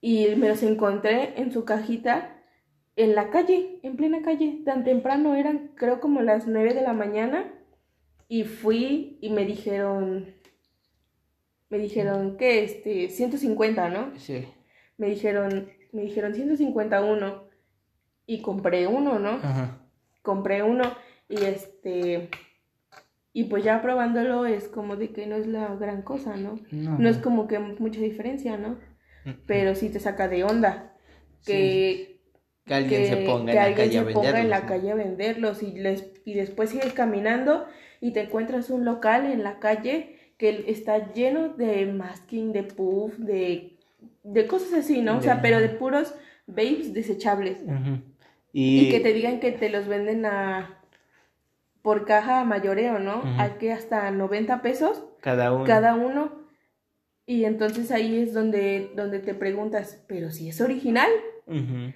[0.00, 2.41] Y me los encontré en su cajita
[2.96, 6.92] en la calle, en plena calle, tan temprano, eran creo como las 9 de la
[6.92, 7.52] mañana.
[8.28, 10.34] Y fui y me dijeron,
[11.68, 14.18] me dijeron que este, 150, ¿no?
[14.18, 14.46] Sí.
[14.96, 17.44] Me dijeron, me dijeron 151
[18.26, 19.30] y compré uno, ¿no?
[19.30, 19.78] Ajá.
[20.22, 20.84] compré uno
[21.28, 22.30] y este
[23.34, 26.58] y pues ya probándolo es como de que no es la gran cosa, ¿no?
[26.70, 28.78] No, No es como que mucha diferencia, ¿no?
[29.46, 30.94] Pero sí te saca de onda
[31.44, 32.11] que
[32.78, 34.90] que alguien se ponga que en la alguien calle a se ponga en la calle
[34.90, 37.66] a venderlos y les y después sigues caminando
[38.00, 43.16] y te encuentras un local en la calle que está lleno de masking, de puff,
[43.18, 43.76] de
[44.24, 45.18] de cosas así, ¿no?
[45.18, 46.14] O sea, pero de puros
[46.46, 47.58] babes desechables.
[48.52, 50.78] Y Y, que te digan que te los venden a
[51.82, 53.22] por caja a mayoreo, ¿no?
[53.38, 55.64] A que hasta 90 pesos cada uno.
[55.64, 56.42] cada uno.
[57.26, 61.10] Y entonces ahí es donde, donde te preguntas, pero si es original.
[61.46, 61.92] Ujú.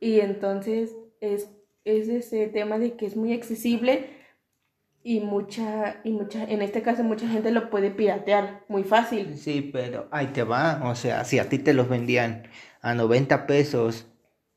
[0.00, 1.50] Y entonces es,
[1.84, 4.10] es ese tema de que es muy accesible
[5.02, 9.36] y mucha, y mucha, en este caso mucha gente lo puede piratear muy fácil.
[9.36, 10.80] Sí, pero ahí te va.
[10.84, 12.42] O sea, si a ti te los vendían
[12.82, 14.06] a 90 pesos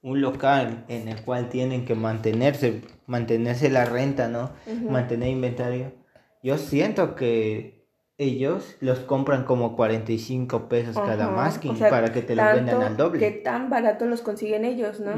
[0.01, 4.51] un local en el cual tienen que mantenerse, mantenerse la renta, ¿no?
[4.89, 5.93] Mantener inventario.
[6.41, 7.78] Yo siento que
[8.19, 12.83] ellos los compran como 45 pesos cada masking o sea, para que te los vendan
[12.83, 13.19] al doble.
[13.19, 15.13] Que tan barato los consiguen ellos, ¿no?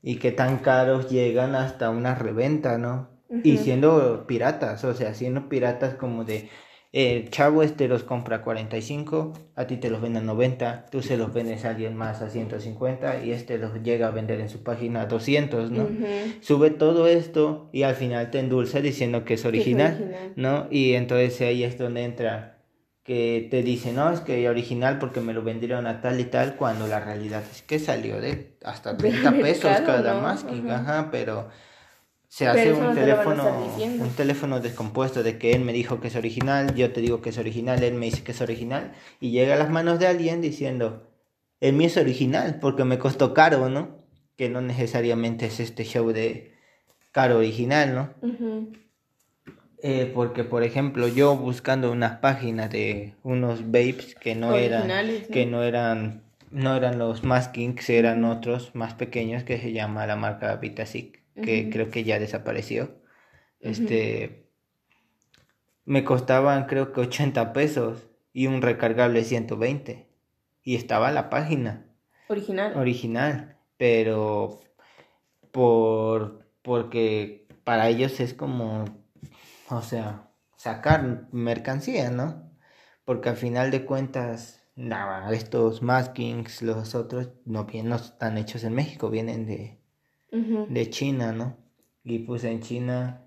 [0.00, 3.10] Y que tan caros llegan hasta una reventa, ¿no?
[3.42, 6.48] Y siendo piratas, o sea, siendo piratas como de
[6.92, 11.00] el chavo este los compra a 45, a ti te los venden a 90, tú
[11.00, 14.50] se los vendes a alguien más a 150 y este los llega a vender en
[14.50, 15.88] su página a 200, ¿no?
[16.40, 20.32] Sube todo esto y al final te endulza diciendo que es original, es original.
[20.36, 20.66] ¿no?
[20.70, 22.58] Y entonces ahí es donde entra
[23.04, 26.56] que te dice, no, es que original porque me lo vendieron a tal y tal,
[26.56, 31.48] cuando la realidad es que salió de hasta 30 pesos cada masking, ajá, pero
[32.32, 33.44] se hace un teléfono,
[34.00, 37.28] un teléfono descompuesto de que él me dijo que es original, yo te digo que
[37.28, 40.40] es original, él me dice que es original, y llega a las manos de alguien
[40.40, 41.10] diciendo,
[41.60, 43.98] el mío es original porque me costó caro, ¿no?
[44.38, 46.54] Que no necesariamente es este show de
[47.10, 48.14] caro original, ¿no?
[49.82, 54.90] Eh, porque, por ejemplo, yo buscando unas páginas de unos vapes que no eran,
[55.30, 57.50] que no eran, no eran los más
[57.88, 63.00] eran otros más pequeños que se llama la marca Vitasic, que creo que ya desapareció.
[63.60, 64.48] Este,
[65.84, 70.08] me costaban creo que 80 pesos y un recargable 120
[70.62, 71.86] y estaba la página.
[72.28, 72.76] Original.
[72.76, 74.60] Original, pero
[75.50, 78.84] por porque para ellos es como
[79.76, 82.50] o sea, sacar mercancía, ¿no?
[83.04, 88.74] Porque al final de cuentas, nada, estos maskings, los otros, no, no están hechos en
[88.74, 89.80] México, vienen de,
[90.32, 91.56] de China, ¿no?
[92.04, 93.26] Y pues en China,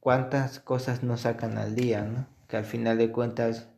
[0.00, 2.26] ¿cuántas cosas no sacan al día, ¿no?
[2.48, 3.68] Que al final de cuentas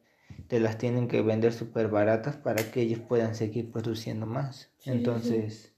[0.46, 4.70] te las tienen que vender súper baratas para que ellos puedan seguir produciendo más.
[4.84, 5.74] Entonces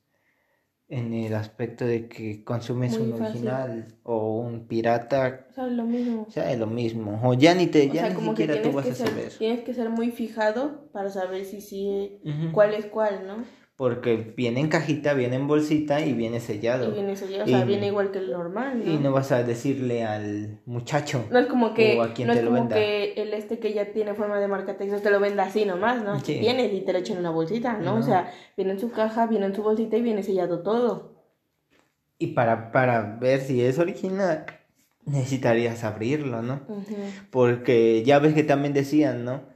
[0.91, 5.47] en el aspecto de que consumes un original o un pirata.
[5.51, 6.25] O sea, es lo mismo.
[6.29, 7.21] O sea, es lo mismo.
[7.23, 9.33] O ya ni te, ya ni siquiera tú vas a saber.
[9.39, 12.21] Tienes que ser muy fijado para saber si sí,
[12.53, 13.45] cuál es cuál, ¿no?
[13.81, 16.91] Porque viene en cajita, viene en bolsita y viene sellado.
[16.91, 18.93] Y viene sellado, o sea, viene igual que el normal, ¿no?
[18.93, 21.25] Y no vas a decirle al muchacho.
[21.31, 23.73] No es como que, o a quien no te es como que el este que
[23.73, 26.21] ya tiene forma de marca Texas te lo venda así nomás, ¿no?
[26.21, 26.41] Sí.
[26.41, 27.97] Viene y te lo echan en una bolsita, ¿no?
[27.97, 31.15] O sea, viene en su caja, viene en su bolsita y viene sellado todo.
[32.19, 34.45] Y para, para ver si es original,
[35.07, 36.61] necesitarías abrirlo, ¿no?
[37.31, 39.49] Porque ya ves que también decían, ¿no?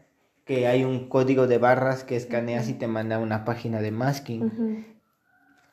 [0.45, 4.87] Que hay un código de barras que escaneas y te manda una página de masking.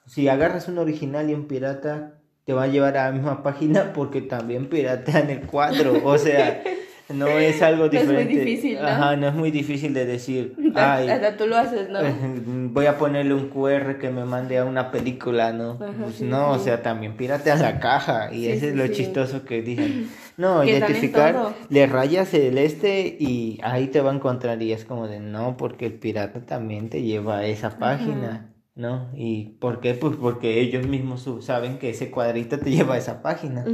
[0.06, 3.94] Si agarras un original y un pirata, te va a llevar a la misma página
[3.94, 6.02] porque también piratean el cuadro.
[6.04, 6.64] O sea,
[7.10, 8.14] no es algo diferente.
[8.14, 8.88] No es muy difícil, ¿no?
[8.88, 10.56] Ajá, no es muy difícil de decir.
[10.76, 12.00] Ay, hasta tú lo haces, ¿no?
[12.72, 15.78] Voy a ponerle un QR que me mande a una película, ¿no?
[15.78, 18.34] pues no, o sea, también piratean la caja.
[18.34, 20.10] Y ese es lo chistoso que dicen.
[20.38, 24.62] No, identificar, le rayas el este y ahí te va a encontrar.
[24.62, 28.48] Y es como de no, porque el pirata también te lleva a esa página.
[28.74, 29.10] ¿no?
[29.14, 29.94] ¿Y por qué?
[29.94, 33.66] Pues porque ellos mismos saben que ese cuadrito te lleva a esa página.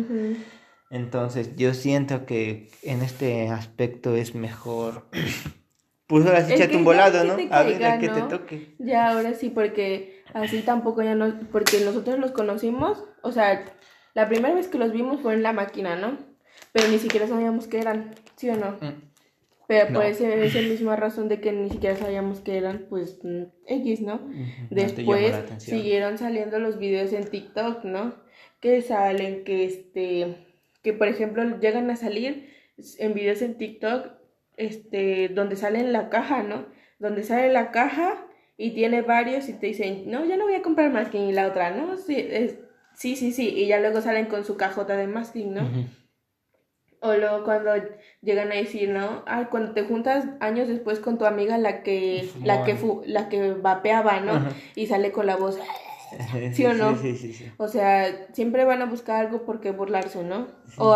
[0.89, 5.08] Entonces yo siento que en este aspecto es mejor.
[6.08, 7.34] Pues ahora sí un volado, ¿no?
[7.52, 8.76] a ver a qué te toque.
[8.80, 11.38] Ya, ahora sí, porque así tampoco ya no.
[11.52, 13.65] Porque nosotros los conocimos, o sea,
[14.13, 16.17] la primera vez que los vimos fue en la máquina, ¿no?
[16.71, 18.78] Pero ni siquiera sabíamos qué eran, ¿sí o no?
[18.80, 19.02] Mm.
[19.67, 20.23] Pero por esa,
[20.62, 23.19] misma razón de que ni siquiera sabíamos qué eran, pues
[23.67, 24.21] X, ¿no?
[24.69, 28.15] Después siguieron saliendo los videos en TikTok, ¿no?
[28.62, 30.46] Que salen, que este
[30.81, 32.53] que por ejemplo llegan a salir
[32.99, 34.11] en videos en TikTok,
[34.55, 36.65] este, donde sale en la caja, ¿no?
[36.99, 38.25] Donde sale la caja
[38.57, 41.47] y tiene varios y te dicen, no, ya no voy a comprar masking y la
[41.47, 41.97] otra, ¿no?
[41.97, 42.27] Sí,
[42.93, 45.61] sí, sí, sí, y ya luego salen con su cajota de masking, ¿no?
[46.99, 47.71] O luego cuando
[48.23, 49.23] llegan a decir, ¿no?
[49.27, 53.53] Ah, cuando te juntas años después con tu amiga la que, la que, la que
[53.53, 54.49] vapeaba, ¿no?
[54.75, 55.59] Y sale con la voz,
[56.53, 56.95] ¿Sí o no?
[56.97, 60.47] Sí, sí, sí, O sea, siempre van a buscar algo por qué burlarse, ¿no?
[60.77, 60.95] O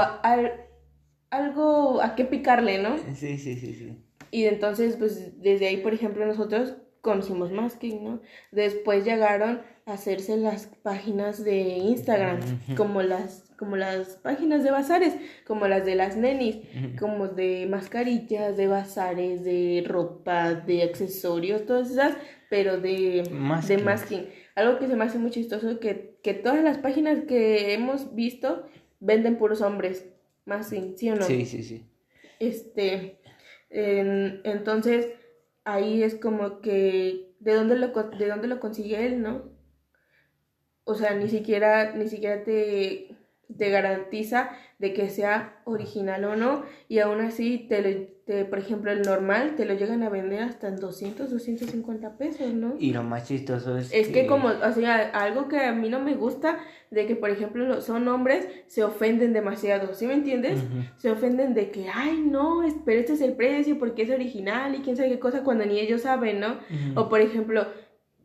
[1.29, 2.97] algo a qué picarle, ¿no?
[3.15, 3.97] Sí, sí, sí, sí.
[4.31, 8.21] Y entonces, pues desde ahí, por ejemplo, nosotros conocimos masking, ¿no?
[8.51, 12.39] Después llegaron a hacerse las páginas de Instagram,
[12.77, 15.13] como las como las páginas de bazares,
[15.45, 16.57] como las de las nenis,
[16.97, 22.15] como de mascarillas, de bazares, de ropa, de accesorios, todas esas,
[22.49, 23.77] pero de masking.
[23.77, 24.25] de masking.
[24.55, 28.65] Algo que se me hace muy chistoso que, que todas las páginas que hemos visto
[28.99, 30.07] venden puros hombres.
[30.45, 31.23] Más sí, ¿sí o no?
[31.23, 31.85] Sí, sí, sí.
[32.39, 33.19] Este,
[33.69, 35.07] entonces,
[35.63, 39.51] ahí es como que, ¿de dónde, lo, ¿de dónde lo consigue él, no?
[40.83, 43.15] O sea, ni siquiera, ni siquiera te,
[43.57, 48.91] te garantiza de que sea original o no y aún así te, te, por ejemplo
[48.91, 53.03] el normal te lo llegan a vender hasta en 200 250 pesos no y lo
[53.03, 56.59] más chistoso es es que, como o sea algo que a mí no me gusta
[56.89, 60.63] de que por ejemplo son hombres se ofenden demasiado ¿sí me entiendes?
[60.97, 64.79] se ofenden de que ay no pero este es el precio porque es original y
[64.79, 66.57] quién sabe qué cosa cuando ni ellos saben no
[66.95, 67.67] o por ejemplo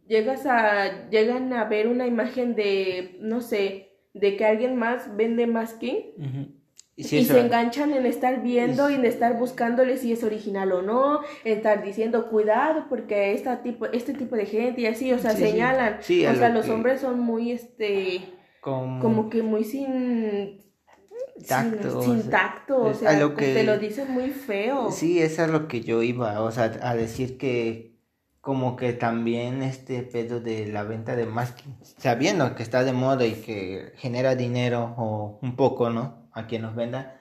[0.09, 5.47] llegas a llegan a ver una imagen de no sé de que alguien más vende
[5.47, 6.55] masking
[6.97, 11.21] y, se enganchan en estar viendo y en estar buscándole si es original o no,
[11.45, 15.33] en estar diciendo cuidado porque esta tipo, este tipo de gente y así, o sea,
[15.33, 15.99] señalan.
[15.99, 18.23] o sea, los hombres son muy, este,
[18.61, 20.59] como, que muy sin
[21.47, 22.01] tacto.
[22.01, 24.91] Sin, tacto, o sea, lo que, te lo dicen muy feo.
[24.91, 27.96] Sí, eso es lo que yo iba, o sea, a decir que
[28.47, 33.27] como que también este pedo de la venta de masking, sabiendo que está de moda
[33.27, 36.29] y que genera dinero o un poco, ¿no?
[36.31, 37.21] A quien nos venda,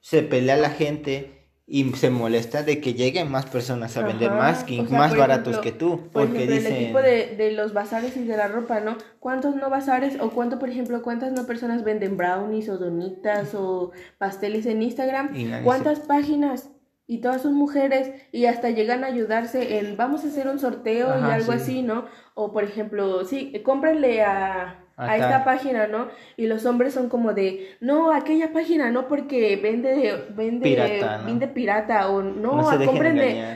[0.00, 4.86] se pelea la gente y se molesta de que lleguen más personas a vender masking,
[4.92, 6.10] más baratos que tú.
[6.12, 6.74] Porque ejemplo, dicen...
[6.74, 8.98] el equipo de, de, los bazares y de la ropa, ¿no?
[9.18, 13.92] ¿Cuántos no bazares o cuánto, por ejemplo, cuántas no personas venden brownies o donitas o
[14.18, 15.32] pasteles en Instagram?
[15.64, 16.68] ¿Cuántas páginas
[17.06, 21.08] y todas son mujeres y hasta llegan a ayudarse en vamos a hacer un sorteo
[21.20, 22.06] y algo así, ¿no?
[22.34, 26.08] O por ejemplo, sí, cómprenle a, a esta página, ¿no?
[26.36, 31.48] Y los hombres son como de, no, aquella página no porque vende, vende, pirata, vende
[31.48, 32.86] pirata o no, no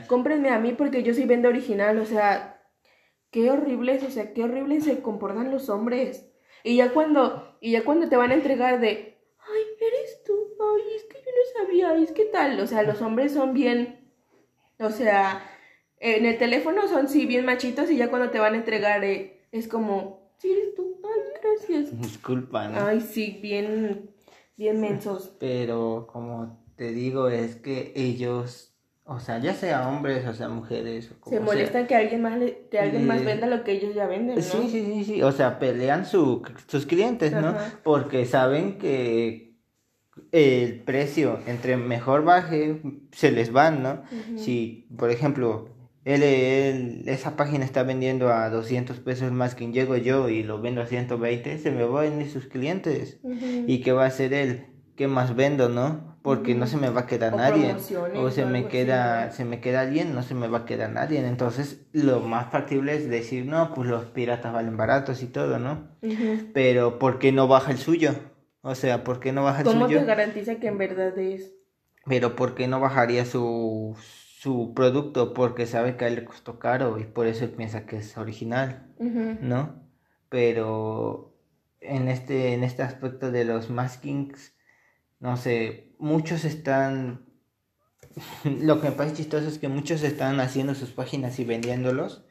[0.06, 2.62] cómprenme, a mí porque yo sí vende original, o sea,
[3.30, 6.30] qué horribles, o sea, qué horribles se comportan los hombres.
[6.62, 10.94] Y ya cuando, y ya cuando te van a entregar de, ay, eres tú, ay,
[10.94, 11.04] es
[11.66, 14.00] que yo no sabía, es que tal, o sea, los hombres son bien,
[14.78, 15.42] o sea,
[15.98, 19.42] en el teléfono son sí bien machitos y ya cuando te van a entregar eh,
[19.52, 22.00] es como, sí eres tú, ay, gracias.
[22.00, 22.86] Disculpa, ¿no?
[22.86, 24.10] Ay, sí, bien,
[24.56, 25.36] bien mensos.
[25.38, 28.70] Pero como te digo, es que ellos
[29.12, 31.10] o sea, ya sea hombres o sea mujeres.
[31.22, 32.38] O se molestan que alguien más
[32.70, 34.42] que alguien más venda lo que ellos ya venden, ¿no?
[34.42, 35.22] Sí, sí, sí, sí.
[35.22, 37.56] O sea, pelean su, sus clientes, ¿no?
[37.82, 39.49] Porque saben que
[40.32, 42.80] el precio entre mejor baje
[43.12, 44.02] se les van, ¿no?
[44.36, 45.68] Si, por ejemplo,
[46.04, 50.80] él, esa página está vendiendo a 200 pesos más que llego yo y lo vendo
[50.80, 53.20] a 120, se me van sus clientes.
[53.66, 54.66] ¿Y qué va a hacer él?
[54.96, 56.18] ¿Qué más vendo, no?
[56.22, 57.74] Porque no se me va a quedar nadie.
[58.16, 61.26] O se me queda, se me queda alguien, no se me va a quedar nadie.
[61.26, 65.88] Entonces, lo más factible es decir, no, pues los piratas valen baratos y todo, ¿no?
[66.52, 68.14] Pero, ¿por qué no baja el suyo?
[68.62, 69.78] O sea, ¿por qué no baja el suyo?
[69.78, 71.54] ¿Cómo te garantiza que en verdad es?
[72.06, 73.96] Pero ¿por qué no bajaría su,
[74.38, 75.32] su producto?
[75.32, 78.16] Porque sabe que a él le costó caro y por eso él piensa que es
[78.18, 79.82] original, ¿no?
[80.28, 81.34] Pero
[81.80, 84.54] en este, en este aspecto de los maskings,
[85.20, 87.26] no sé, muchos están...
[88.44, 92.24] Lo que me parece chistoso es que muchos están haciendo sus páginas y vendiéndolos,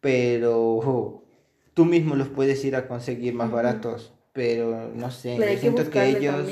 [0.00, 1.24] pero
[1.72, 6.08] tú mismo los puedes ir a conseguir más baratos pero no sé, yo siento que
[6.08, 6.48] ellos,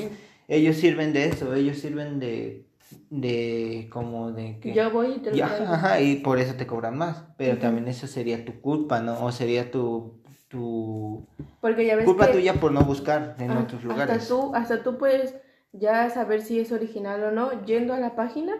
[0.46, 2.64] ellos sirven de eso, ellos sirven de,
[3.10, 4.72] de como de que...
[4.72, 8.06] Yo voy y te lo Ajá, y por eso te cobran más, pero también eso
[8.06, 9.24] sería tu culpa, ¿no?
[9.24, 10.22] O sería tu...
[10.46, 11.26] tu
[11.60, 14.16] Porque ya ves culpa tuya por no buscar en ah, otros lugares.
[14.16, 15.34] Hasta tú, hasta tú puedes
[15.72, 18.52] ya saber si es original o no, yendo a la página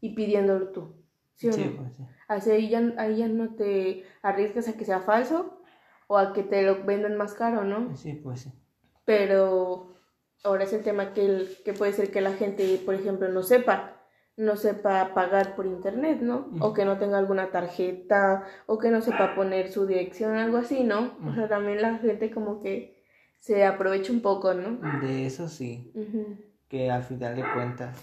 [0.00, 0.94] y pidiéndolo tú.
[1.34, 1.76] ¿Sí o no?
[1.76, 5.60] Pues, Así ahí ya, ahí ya no te arriesgas a que sea falso
[6.06, 7.94] o a que te lo vendan más caro, ¿no?
[7.94, 8.52] Sí, pues sí
[9.10, 9.88] pero
[10.44, 13.96] ahora es el tema que, que puede ser que la gente, por ejemplo, no sepa,
[14.36, 16.48] no sepa pagar por internet, ¿no?
[16.60, 20.84] O que no tenga alguna tarjeta, o que no sepa poner su dirección, algo así,
[20.84, 21.16] ¿no?
[21.28, 23.02] O sea, también la gente como que
[23.40, 24.78] se aprovecha un poco, ¿no?
[25.00, 25.90] De eso sí.
[26.68, 27.98] Que al final de cuentas,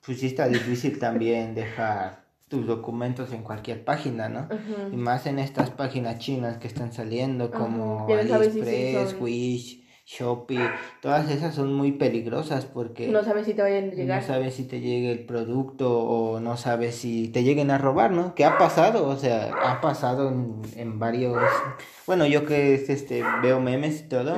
[0.00, 4.48] pues sí está difícil también dejar tus documentos en cualquier página, ¿no?
[4.90, 10.70] Y más en estas páginas chinas que están saliendo como AliExpress, Wish Shopee,
[11.02, 14.20] todas esas son muy peligrosas porque no sabes si te vayan a llegar.
[14.20, 18.12] No sabes si te llegue el producto o no sabes si te lleguen a robar,
[18.12, 18.36] ¿no?
[18.36, 19.08] ¿Qué ha pasado?
[19.08, 21.36] O sea, ha pasado en, en varios
[22.06, 24.36] bueno, yo que este veo memes y todo,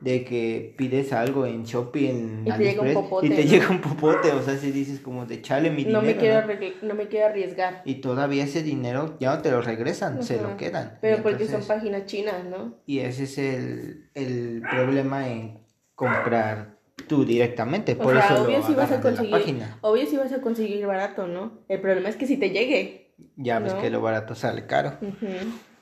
[0.00, 4.40] de que pides algo en Shopee, en y AliExpress, y te llega un popote, o
[4.40, 6.46] sea, si dices como de chale mi no dinero.
[6.46, 6.94] Me quiero ¿no?
[6.94, 7.82] me quiero arriesgar.
[7.84, 10.98] Y todavía ese dinero ya no te lo regresan, se lo quedan.
[11.00, 12.76] Pero porque son páginas chinas, ¿no?
[12.86, 15.60] Y ese es el, el problema en
[15.94, 19.62] comprar tú directamente, por eso obvio si vas a conseguir.
[19.80, 21.60] Obvio si vas a conseguir barato, ¿no?
[21.68, 23.14] El problema es que si te llegue.
[23.36, 24.94] Ya ves que lo barato sale caro.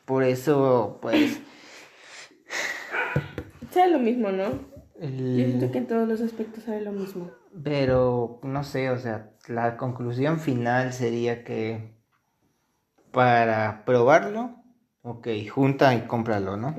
[0.05, 1.41] Por eso, pues...
[3.71, 4.77] Sea lo mismo, ¿no?
[5.01, 7.31] Yo siento que en todos los aspectos sale lo mismo.
[7.63, 11.95] Pero, no sé, o sea, la conclusión final sería que
[13.11, 14.57] para probarlo,
[15.03, 16.75] ok, junta y cómpralo, ¿no?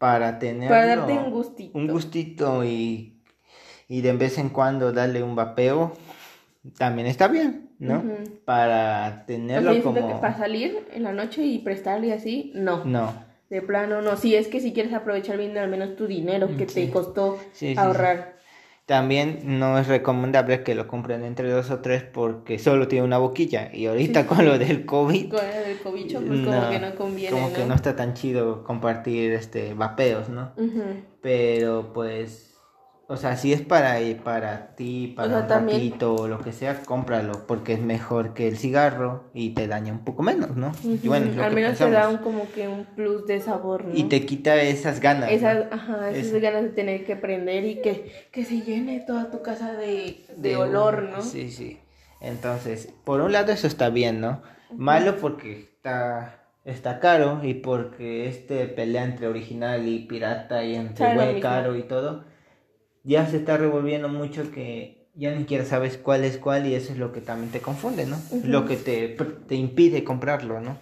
[0.00, 0.70] Para tener...
[0.70, 1.78] Para darte un gustito.
[1.78, 3.20] Un gustito y,
[3.86, 5.92] y de vez en cuando darle un vapeo,
[6.78, 8.02] también está bien, ¿no?
[8.46, 10.08] Para tenerlo como...
[10.08, 12.82] Que para salir en la noche y prestarle así, no.
[12.86, 13.12] No.
[13.50, 14.16] De plano, no.
[14.16, 17.38] Si es que si quieres aprovechar bien al menos tu dinero que te costó
[17.76, 18.39] ahorrar.
[18.90, 23.18] También no es recomendable que lo compren entre dos o tres porque solo tiene una
[23.18, 23.70] boquilla.
[23.72, 25.30] Y ahorita con lo del COVID.
[25.30, 27.30] Con lo del COVID, pues como que no conviene.
[27.30, 30.50] Como que no está tan chido compartir este vapeos, ¿no?
[31.20, 32.49] Pero pues
[33.10, 37.44] o sea, si es para, para ti, para un ratito o lo que sea, cómpralo,
[37.48, 40.70] porque es mejor que el cigarro y te daña un poco menos, ¿no?
[41.02, 43.96] bueno, Al menos te da un, como que un plus de sabor, ¿no?
[43.96, 45.32] Y te quita esas ganas.
[45.32, 49.42] Esas, ajá, esas ganas de tener que prender y que, que se llene toda tu
[49.42, 51.20] casa de, de, olor, ¿no?
[51.20, 51.80] Sí, sí.
[52.20, 54.40] Entonces, por un lado eso está bien, ¿no?
[54.70, 61.16] Malo porque está está caro y porque este pelea entre original y pirata y entre
[61.16, 62.29] buen caro y todo
[63.04, 66.92] ya se está revolviendo mucho que ya ni siquiera sabes cuál es cuál y eso
[66.92, 68.16] es lo que también te confunde, ¿no?
[68.44, 69.08] Lo que te,
[69.48, 70.78] te, impide comprarlo, ¿no?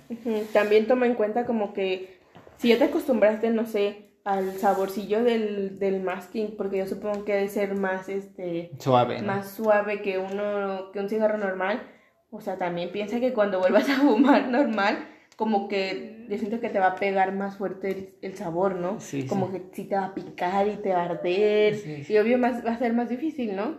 [0.53, 2.19] También toma en cuenta como que
[2.59, 7.35] si ya te acostumbraste, no sé, al saborcillo del, del masking, porque yo supongo que
[7.35, 8.71] debe ser más, este...
[8.79, 11.83] Suave, Más suave que uno, que un cigarro normal.
[12.31, 16.69] O sea, también piensa que cuando vuelvas a fumar normal, como que yo siento que
[16.69, 19.01] te va a pegar más fuerte el, sabor, ¿no?
[19.01, 22.05] Sí, como que sí te va a picar y te va a arder.
[22.09, 23.77] y obvio más, va a ser más difícil, ¿no?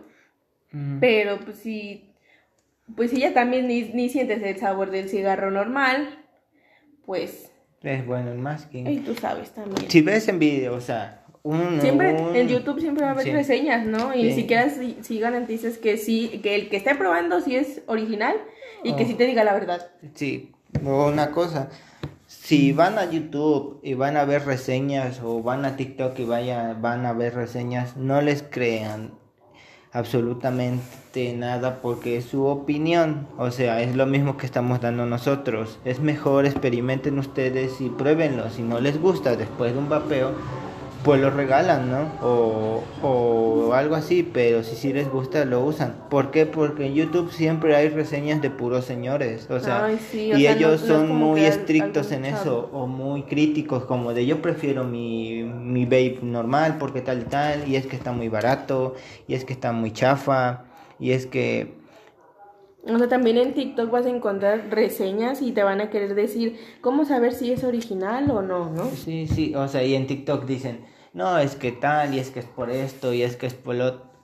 [1.00, 2.14] Pero pues sí,
[2.94, 6.24] pues si ya también ni, ni, sientes el sabor del cigarro normal,
[7.04, 7.50] pues...
[7.82, 8.86] Es bueno el masking.
[8.86, 9.90] Y tú sabes también.
[9.90, 13.86] Si ves en video, o sea, un, siempre en YouTube siempre va a haber reseñas,
[13.86, 14.14] ¿no?
[14.14, 17.82] Y ni siquiera si, si garantices que sí, que el que esté probando sí es
[17.86, 18.36] original
[18.84, 19.06] y que oh.
[19.06, 19.90] sí te diga la verdad.
[20.14, 21.70] Sí, una cosa,
[22.50, 26.76] si van a YouTube y van a ver reseñas o van a TikTok y vaya,
[26.80, 29.12] van a ver reseñas, no les crean
[29.92, 35.78] absolutamente nada porque es su opinión, o sea, es lo mismo que estamos dando nosotros.
[35.84, 38.50] Es mejor experimenten ustedes y pruébenlo.
[38.50, 40.32] Si no les gusta después de un vapeo,
[41.04, 42.08] pues lo regalan, ¿no?
[42.22, 45.94] O, o algo así, pero si sí les gusta lo usan.
[46.10, 46.46] ¿Por qué?
[46.46, 51.44] Porque en YouTube siempre hay reseñas de puros señores, o sea, y ellos son muy
[51.44, 57.00] estrictos en eso, o muy críticos, como de yo prefiero mi, mi vape normal porque
[57.00, 58.94] tal y tal, y es que está muy barato,
[59.26, 60.64] y es que está muy chafa,
[60.98, 61.79] y es que
[62.86, 66.58] o sea, también en TikTok vas a encontrar reseñas y te van a querer decir
[66.80, 68.90] cómo saber si es original o no, ¿no?
[68.90, 72.40] Sí, sí, o sea, y en TikTok dicen, no, es que tal, y es que
[72.40, 73.76] es por esto, y es que es por,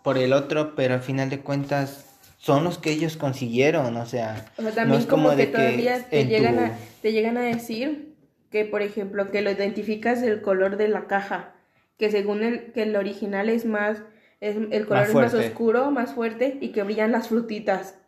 [0.02, 4.46] por el otro, pero al final de cuentas son los que ellos consiguieron, o sea,
[4.56, 8.14] o sea también como, que todavía te llegan, a, te llegan a decir
[8.50, 11.54] que, por ejemplo, que lo identificas del color de la caja,
[11.98, 14.02] que según el, que el original es más,
[14.40, 17.98] es, el color es más oscuro, más fuerte, y que brillan las frutitas.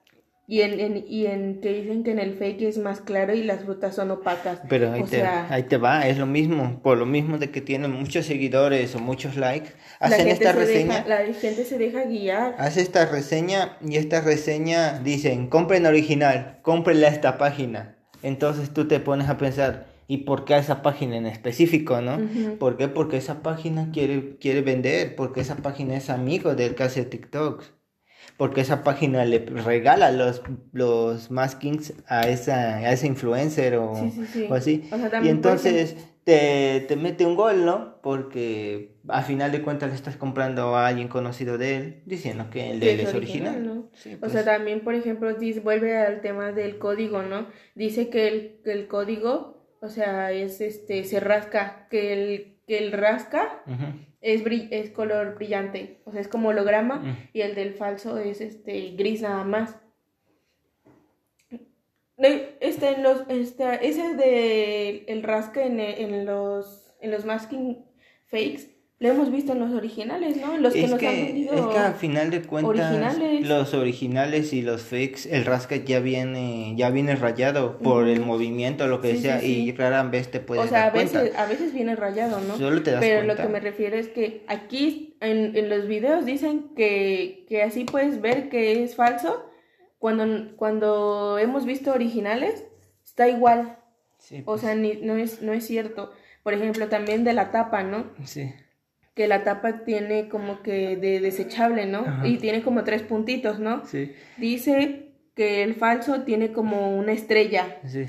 [0.51, 3.43] Y en, en, y en que dicen que en el fake es más claro y
[3.43, 4.63] las frutas son opacas.
[4.67, 6.81] Pero ahí, te, ahí te va, es lo mismo.
[6.83, 11.05] Por lo mismo de que tienen muchos seguidores o muchos likes, hacen esta reseña.
[11.07, 12.55] la gente se deja guiar.
[12.57, 17.99] Hace esta reseña y esta reseña dicen, compren original, cómprenla a esta página.
[18.23, 22.27] Entonces tú te pones a pensar, ¿y por qué a esa página en específico, no?
[22.59, 22.89] ¿Por qué?
[22.89, 27.75] Porque esa página quiere, quiere vender, porque esa página es amigo del que hace TikToks
[28.39, 33.93] porque esa página le regala los, los maskings a esa, a ese influencer o,
[34.53, 34.89] así.
[35.23, 38.01] y entonces te, te, mete un gol, ¿no?
[38.01, 42.71] Porque a final de cuentas le estás comprando a alguien conocido de él diciendo que
[42.71, 43.67] el de él es original.
[43.69, 44.45] o sea, pues.
[44.45, 47.49] también, por ejemplo, dice, vuelve al tema del código, ¿no?
[47.75, 52.79] Dice que el, que el código, o sea, es este, se rasca, que el, que
[52.79, 53.65] el rasca
[54.21, 57.29] es, es color brillante, o sea, es como holograma mm.
[57.33, 59.77] y el del falso es este gris nada más.
[62.17, 67.85] Este, en los, este, ese de el rasca en, en, los, en los masking
[68.27, 70.57] fakes lo hemos visto en los originales, ¿no?
[70.57, 74.53] Los que es nos que, han vendido Es que al final de cuentas, los originales
[74.53, 79.17] y los fakes, el rasca ya viene, ya viene rayado por el movimiento, lo que
[79.17, 82.57] sea, y rara vez te puedes O sea, a veces, a veces viene rayado, ¿no?
[82.57, 86.25] Solo te das Pero lo que me refiero es que aquí en, en los videos
[86.25, 89.45] dicen que, que así puedes ver que es falso.
[89.99, 92.65] Cuando, cuando hemos visto originales,
[93.05, 93.79] está igual.
[94.41, 94.61] o pues.
[94.61, 96.13] sea, ni, no, es, no es cierto.
[96.43, 98.07] Por ejemplo, también de la tapa, ¿no?
[98.25, 98.53] Sí
[99.19, 101.99] que la tapa tiene como que de desechable, ¿no?
[102.07, 102.27] Ajá.
[102.27, 103.85] Y tiene como tres puntitos, ¿no?
[103.85, 108.07] Sí, Dice que el falso tiene como una estrella, sí.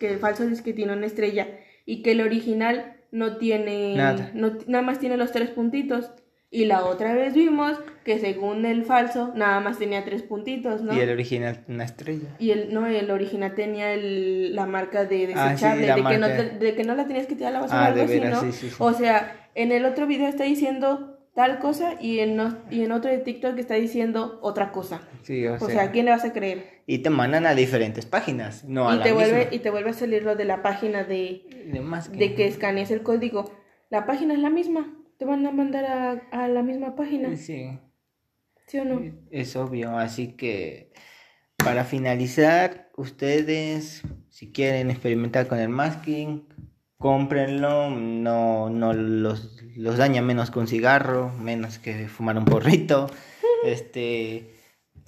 [0.00, 1.46] que el falso dice que tiene una estrella
[1.86, 4.30] y que el original no tiene Nada.
[4.34, 6.10] no- nada más tiene los tres puntitos.
[6.52, 10.92] Y la otra vez vimos que según el falso nada más tenía tres puntitos, ¿no?
[10.92, 12.34] Y el original, una estrella.
[12.40, 16.00] Y el, no, el original tenía el, la marca de Ah, sí, desechable, de, que
[16.18, 16.36] no marca.
[16.36, 18.14] te- de que no la tenías que tirar a la basura, Ah, algo de así,
[18.18, 18.52] veras, ¿no?
[18.52, 18.74] sí, sí.
[18.80, 22.90] O sea, en el otro video está diciendo tal cosa y en, no- y en
[22.90, 25.02] otro de TikTok está diciendo otra cosa.
[25.22, 26.80] Sí, o, O sea, sea, ¿a quién le vas a creer?
[26.86, 29.54] Y te mandan a diferentes páginas, no a y, la te vuelve, misma.
[29.54, 31.42] y te vuelve a salir lo de la página de,
[31.72, 33.52] De más de que escanees el código.
[33.88, 34.96] La página es la misma.
[35.20, 37.36] Te van a mandar a, a la misma página.
[37.36, 37.78] Sí,
[38.66, 39.02] ¿Sí o no?
[39.30, 39.98] es obvio.
[39.98, 40.94] Así que,
[41.58, 44.00] para finalizar, ustedes,
[44.30, 46.48] si quieren experimentar con el masking,
[46.96, 47.90] cómprenlo.
[47.90, 53.06] No, no los, los daña menos que un cigarro, menos que fumar un porrito.
[53.62, 54.54] Este,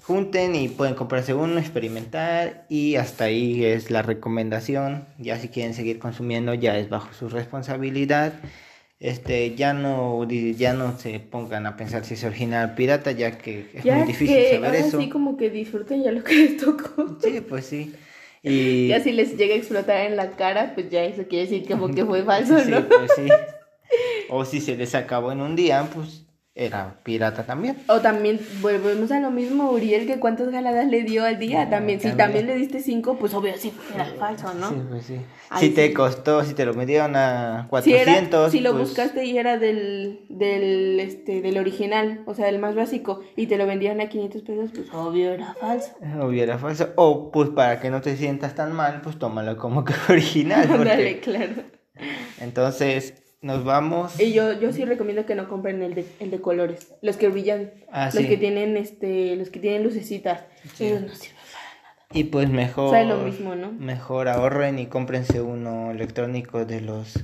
[0.02, 5.08] junten y pueden comprarse uno, experimentar y hasta ahí es la recomendación.
[5.18, 8.34] Ya si quieren seguir consumiendo ya es bajo su responsabilidad.
[9.02, 13.66] Este, ya no ya no se pongan a pensar si es original pirata, ya que
[13.74, 15.00] es ya muy difícil que saber ahora eso.
[15.00, 17.18] sí como que disfruten ya lo que les tocó.
[17.20, 17.92] Sí, pues sí.
[18.44, 21.66] Y Ya si les llega a explotar en la cara, pues ya eso quiere decir
[21.68, 22.86] como que fue falso, sí, ¿no?
[22.88, 23.28] pues sí.
[24.30, 26.21] O si se les acabó en un día, pues
[26.54, 27.78] era pirata también.
[27.88, 31.64] O también volvemos a lo mismo, Uriel, que cuántas galadas le dio al día.
[31.64, 32.46] No, también, si también.
[32.46, 34.68] le diste cinco, pues obvio sí era falso, ¿no?
[34.68, 35.16] Sí, pues sí.
[35.48, 38.82] Ay, si te costó, si te lo metieron a Si, era, 400, si lo pues,
[38.88, 43.56] buscaste y era del, del, este, del original, o sea, del más básico, y te
[43.56, 45.92] lo vendían a 500 pesos, pues obvio era falso.
[46.22, 46.90] hubiera falso.
[46.96, 50.66] O pues para que no te sientas tan mal, pues tómalo como que original.
[50.68, 51.52] porque- Ándale, claro.
[52.40, 54.18] Entonces, nos vamos.
[54.20, 57.28] Y yo, yo sí recomiendo que no compren el de, el de colores, los que
[57.28, 58.28] brillan, Ah, los sí.
[58.28, 60.86] que tienen, este, los que tienen lucecitas, Sí.
[60.86, 61.42] esos no sirven.
[62.14, 62.90] Y pues mejor.
[62.90, 63.72] Sabe lo mismo, ¿no?
[63.72, 67.14] Mejor ahorren y cómprense uno electrónico de los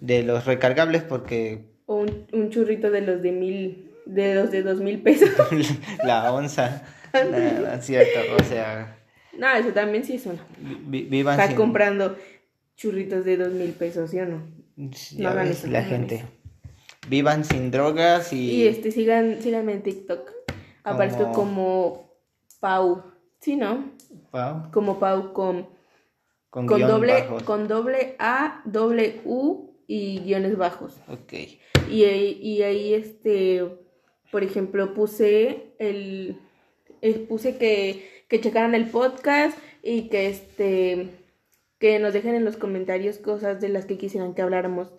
[0.00, 4.62] de los recargables porque O un, un churrito de los de mil, de los de
[4.62, 5.30] dos mil pesos.
[6.04, 6.84] la onza.
[7.12, 8.96] Nada, es cierto, o sea,
[9.36, 10.38] no, eso también sí es uno.
[10.86, 12.16] vi- vivan Estás sin comprando
[12.76, 14.42] churritos de dos mil pesos, ¿sí o no?
[14.88, 16.14] Ya no hagan ves, eso, la no gente.
[16.16, 16.26] eso.
[17.08, 20.30] Vivan sin drogas y, Y este, sigan, síganme en TikTok.
[20.84, 22.10] Aparezco Como-
[22.60, 23.02] Pau.
[23.40, 23.90] Sí, ¿no?
[24.32, 25.66] Wow, Como Pau con,
[26.50, 27.42] con, doble, bajos.
[27.44, 31.00] con doble A, doble U y guiones bajos.
[31.08, 31.32] Ok.
[31.90, 33.64] Y ahí, y ahí este,
[34.30, 36.38] por ejemplo, puse el,
[37.00, 41.08] eh, puse que, que checaran el podcast y que este,
[41.80, 44.92] que nos dejen en los comentarios cosas de las que quisieran que habláramos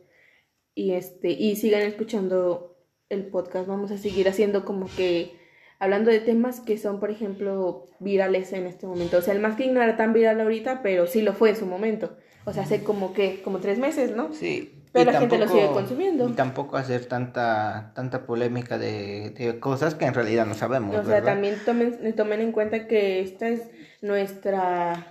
[0.75, 2.75] y este, y sigan escuchando
[3.07, 3.67] el podcast.
[3.67, 5.39] Vamos a seguir haciendo como que
[5.79, 9.17] hablando de temas que son, por ejemplo, virales en este momento.
[9.17, 11.65] O sea, el masking no era tan viral ahorita, pero sí lo fue en su
[11.65, 12.17] momento.
[12.45, 14.33] O sea, hace como que, como tres meses, ¿no?
[14.33, 14.77] Sí.
[14.91, 16.27] Pero y la gente lo sigue consumiendo.
[16.27, 21.03] Y tampoco hacer tanta tanta polémica de, de cosas que en realidad no sabemos, O
[21.03, 21.33] sea, ¿verdad?
[21.33, 23.69] también tomen, tomen en cuenta que esta es
[24.01, 25.10] nuestra,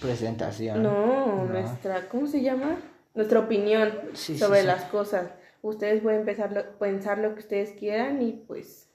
[0.00, 0.82] Presentación.
[0.82, 1.44] no, No.
[1.46, 2.78] nuestra, ¿cómo se llama?
[3.14, 4.66] Nuestra opinión Sí, sobre sí.
[4.66, 5.30] las cosas.
[5.62, 8.88] Ustedes pueden pensar lo, pensar lo que ustedes quieran y pues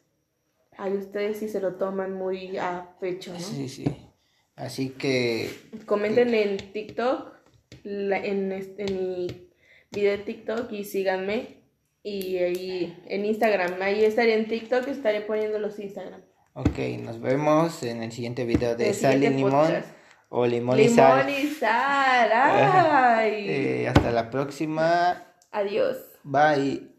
[0.77, 3.39] ahí ustedes sí se lo toman muy a pecho, ¿no?
[3.39, 3.85] Sí, sí.
[4.55, 5.49] Así que
[5.85, 7.33] Comenten en TikTok,
[7.83, 9.49] la- en, este- en mi
[9.91, 11.63] video de TikTok y síganme.
[12.03, 16.21] Y ahí en Instagram, ahí estaré en TikTok, estaré poniendo los Instagram.
[16.53, 19.87] Ok, nos vemos en el siguiente video de El sal y limón podcast.
[20.29, 22.31] O y sal.
[22.33, 23.45] Ay.
[23.47, 25.23] Eh, hasta la próxima.
[25.51, 25.97] Adiós.
[26.23, 26.95] Bye.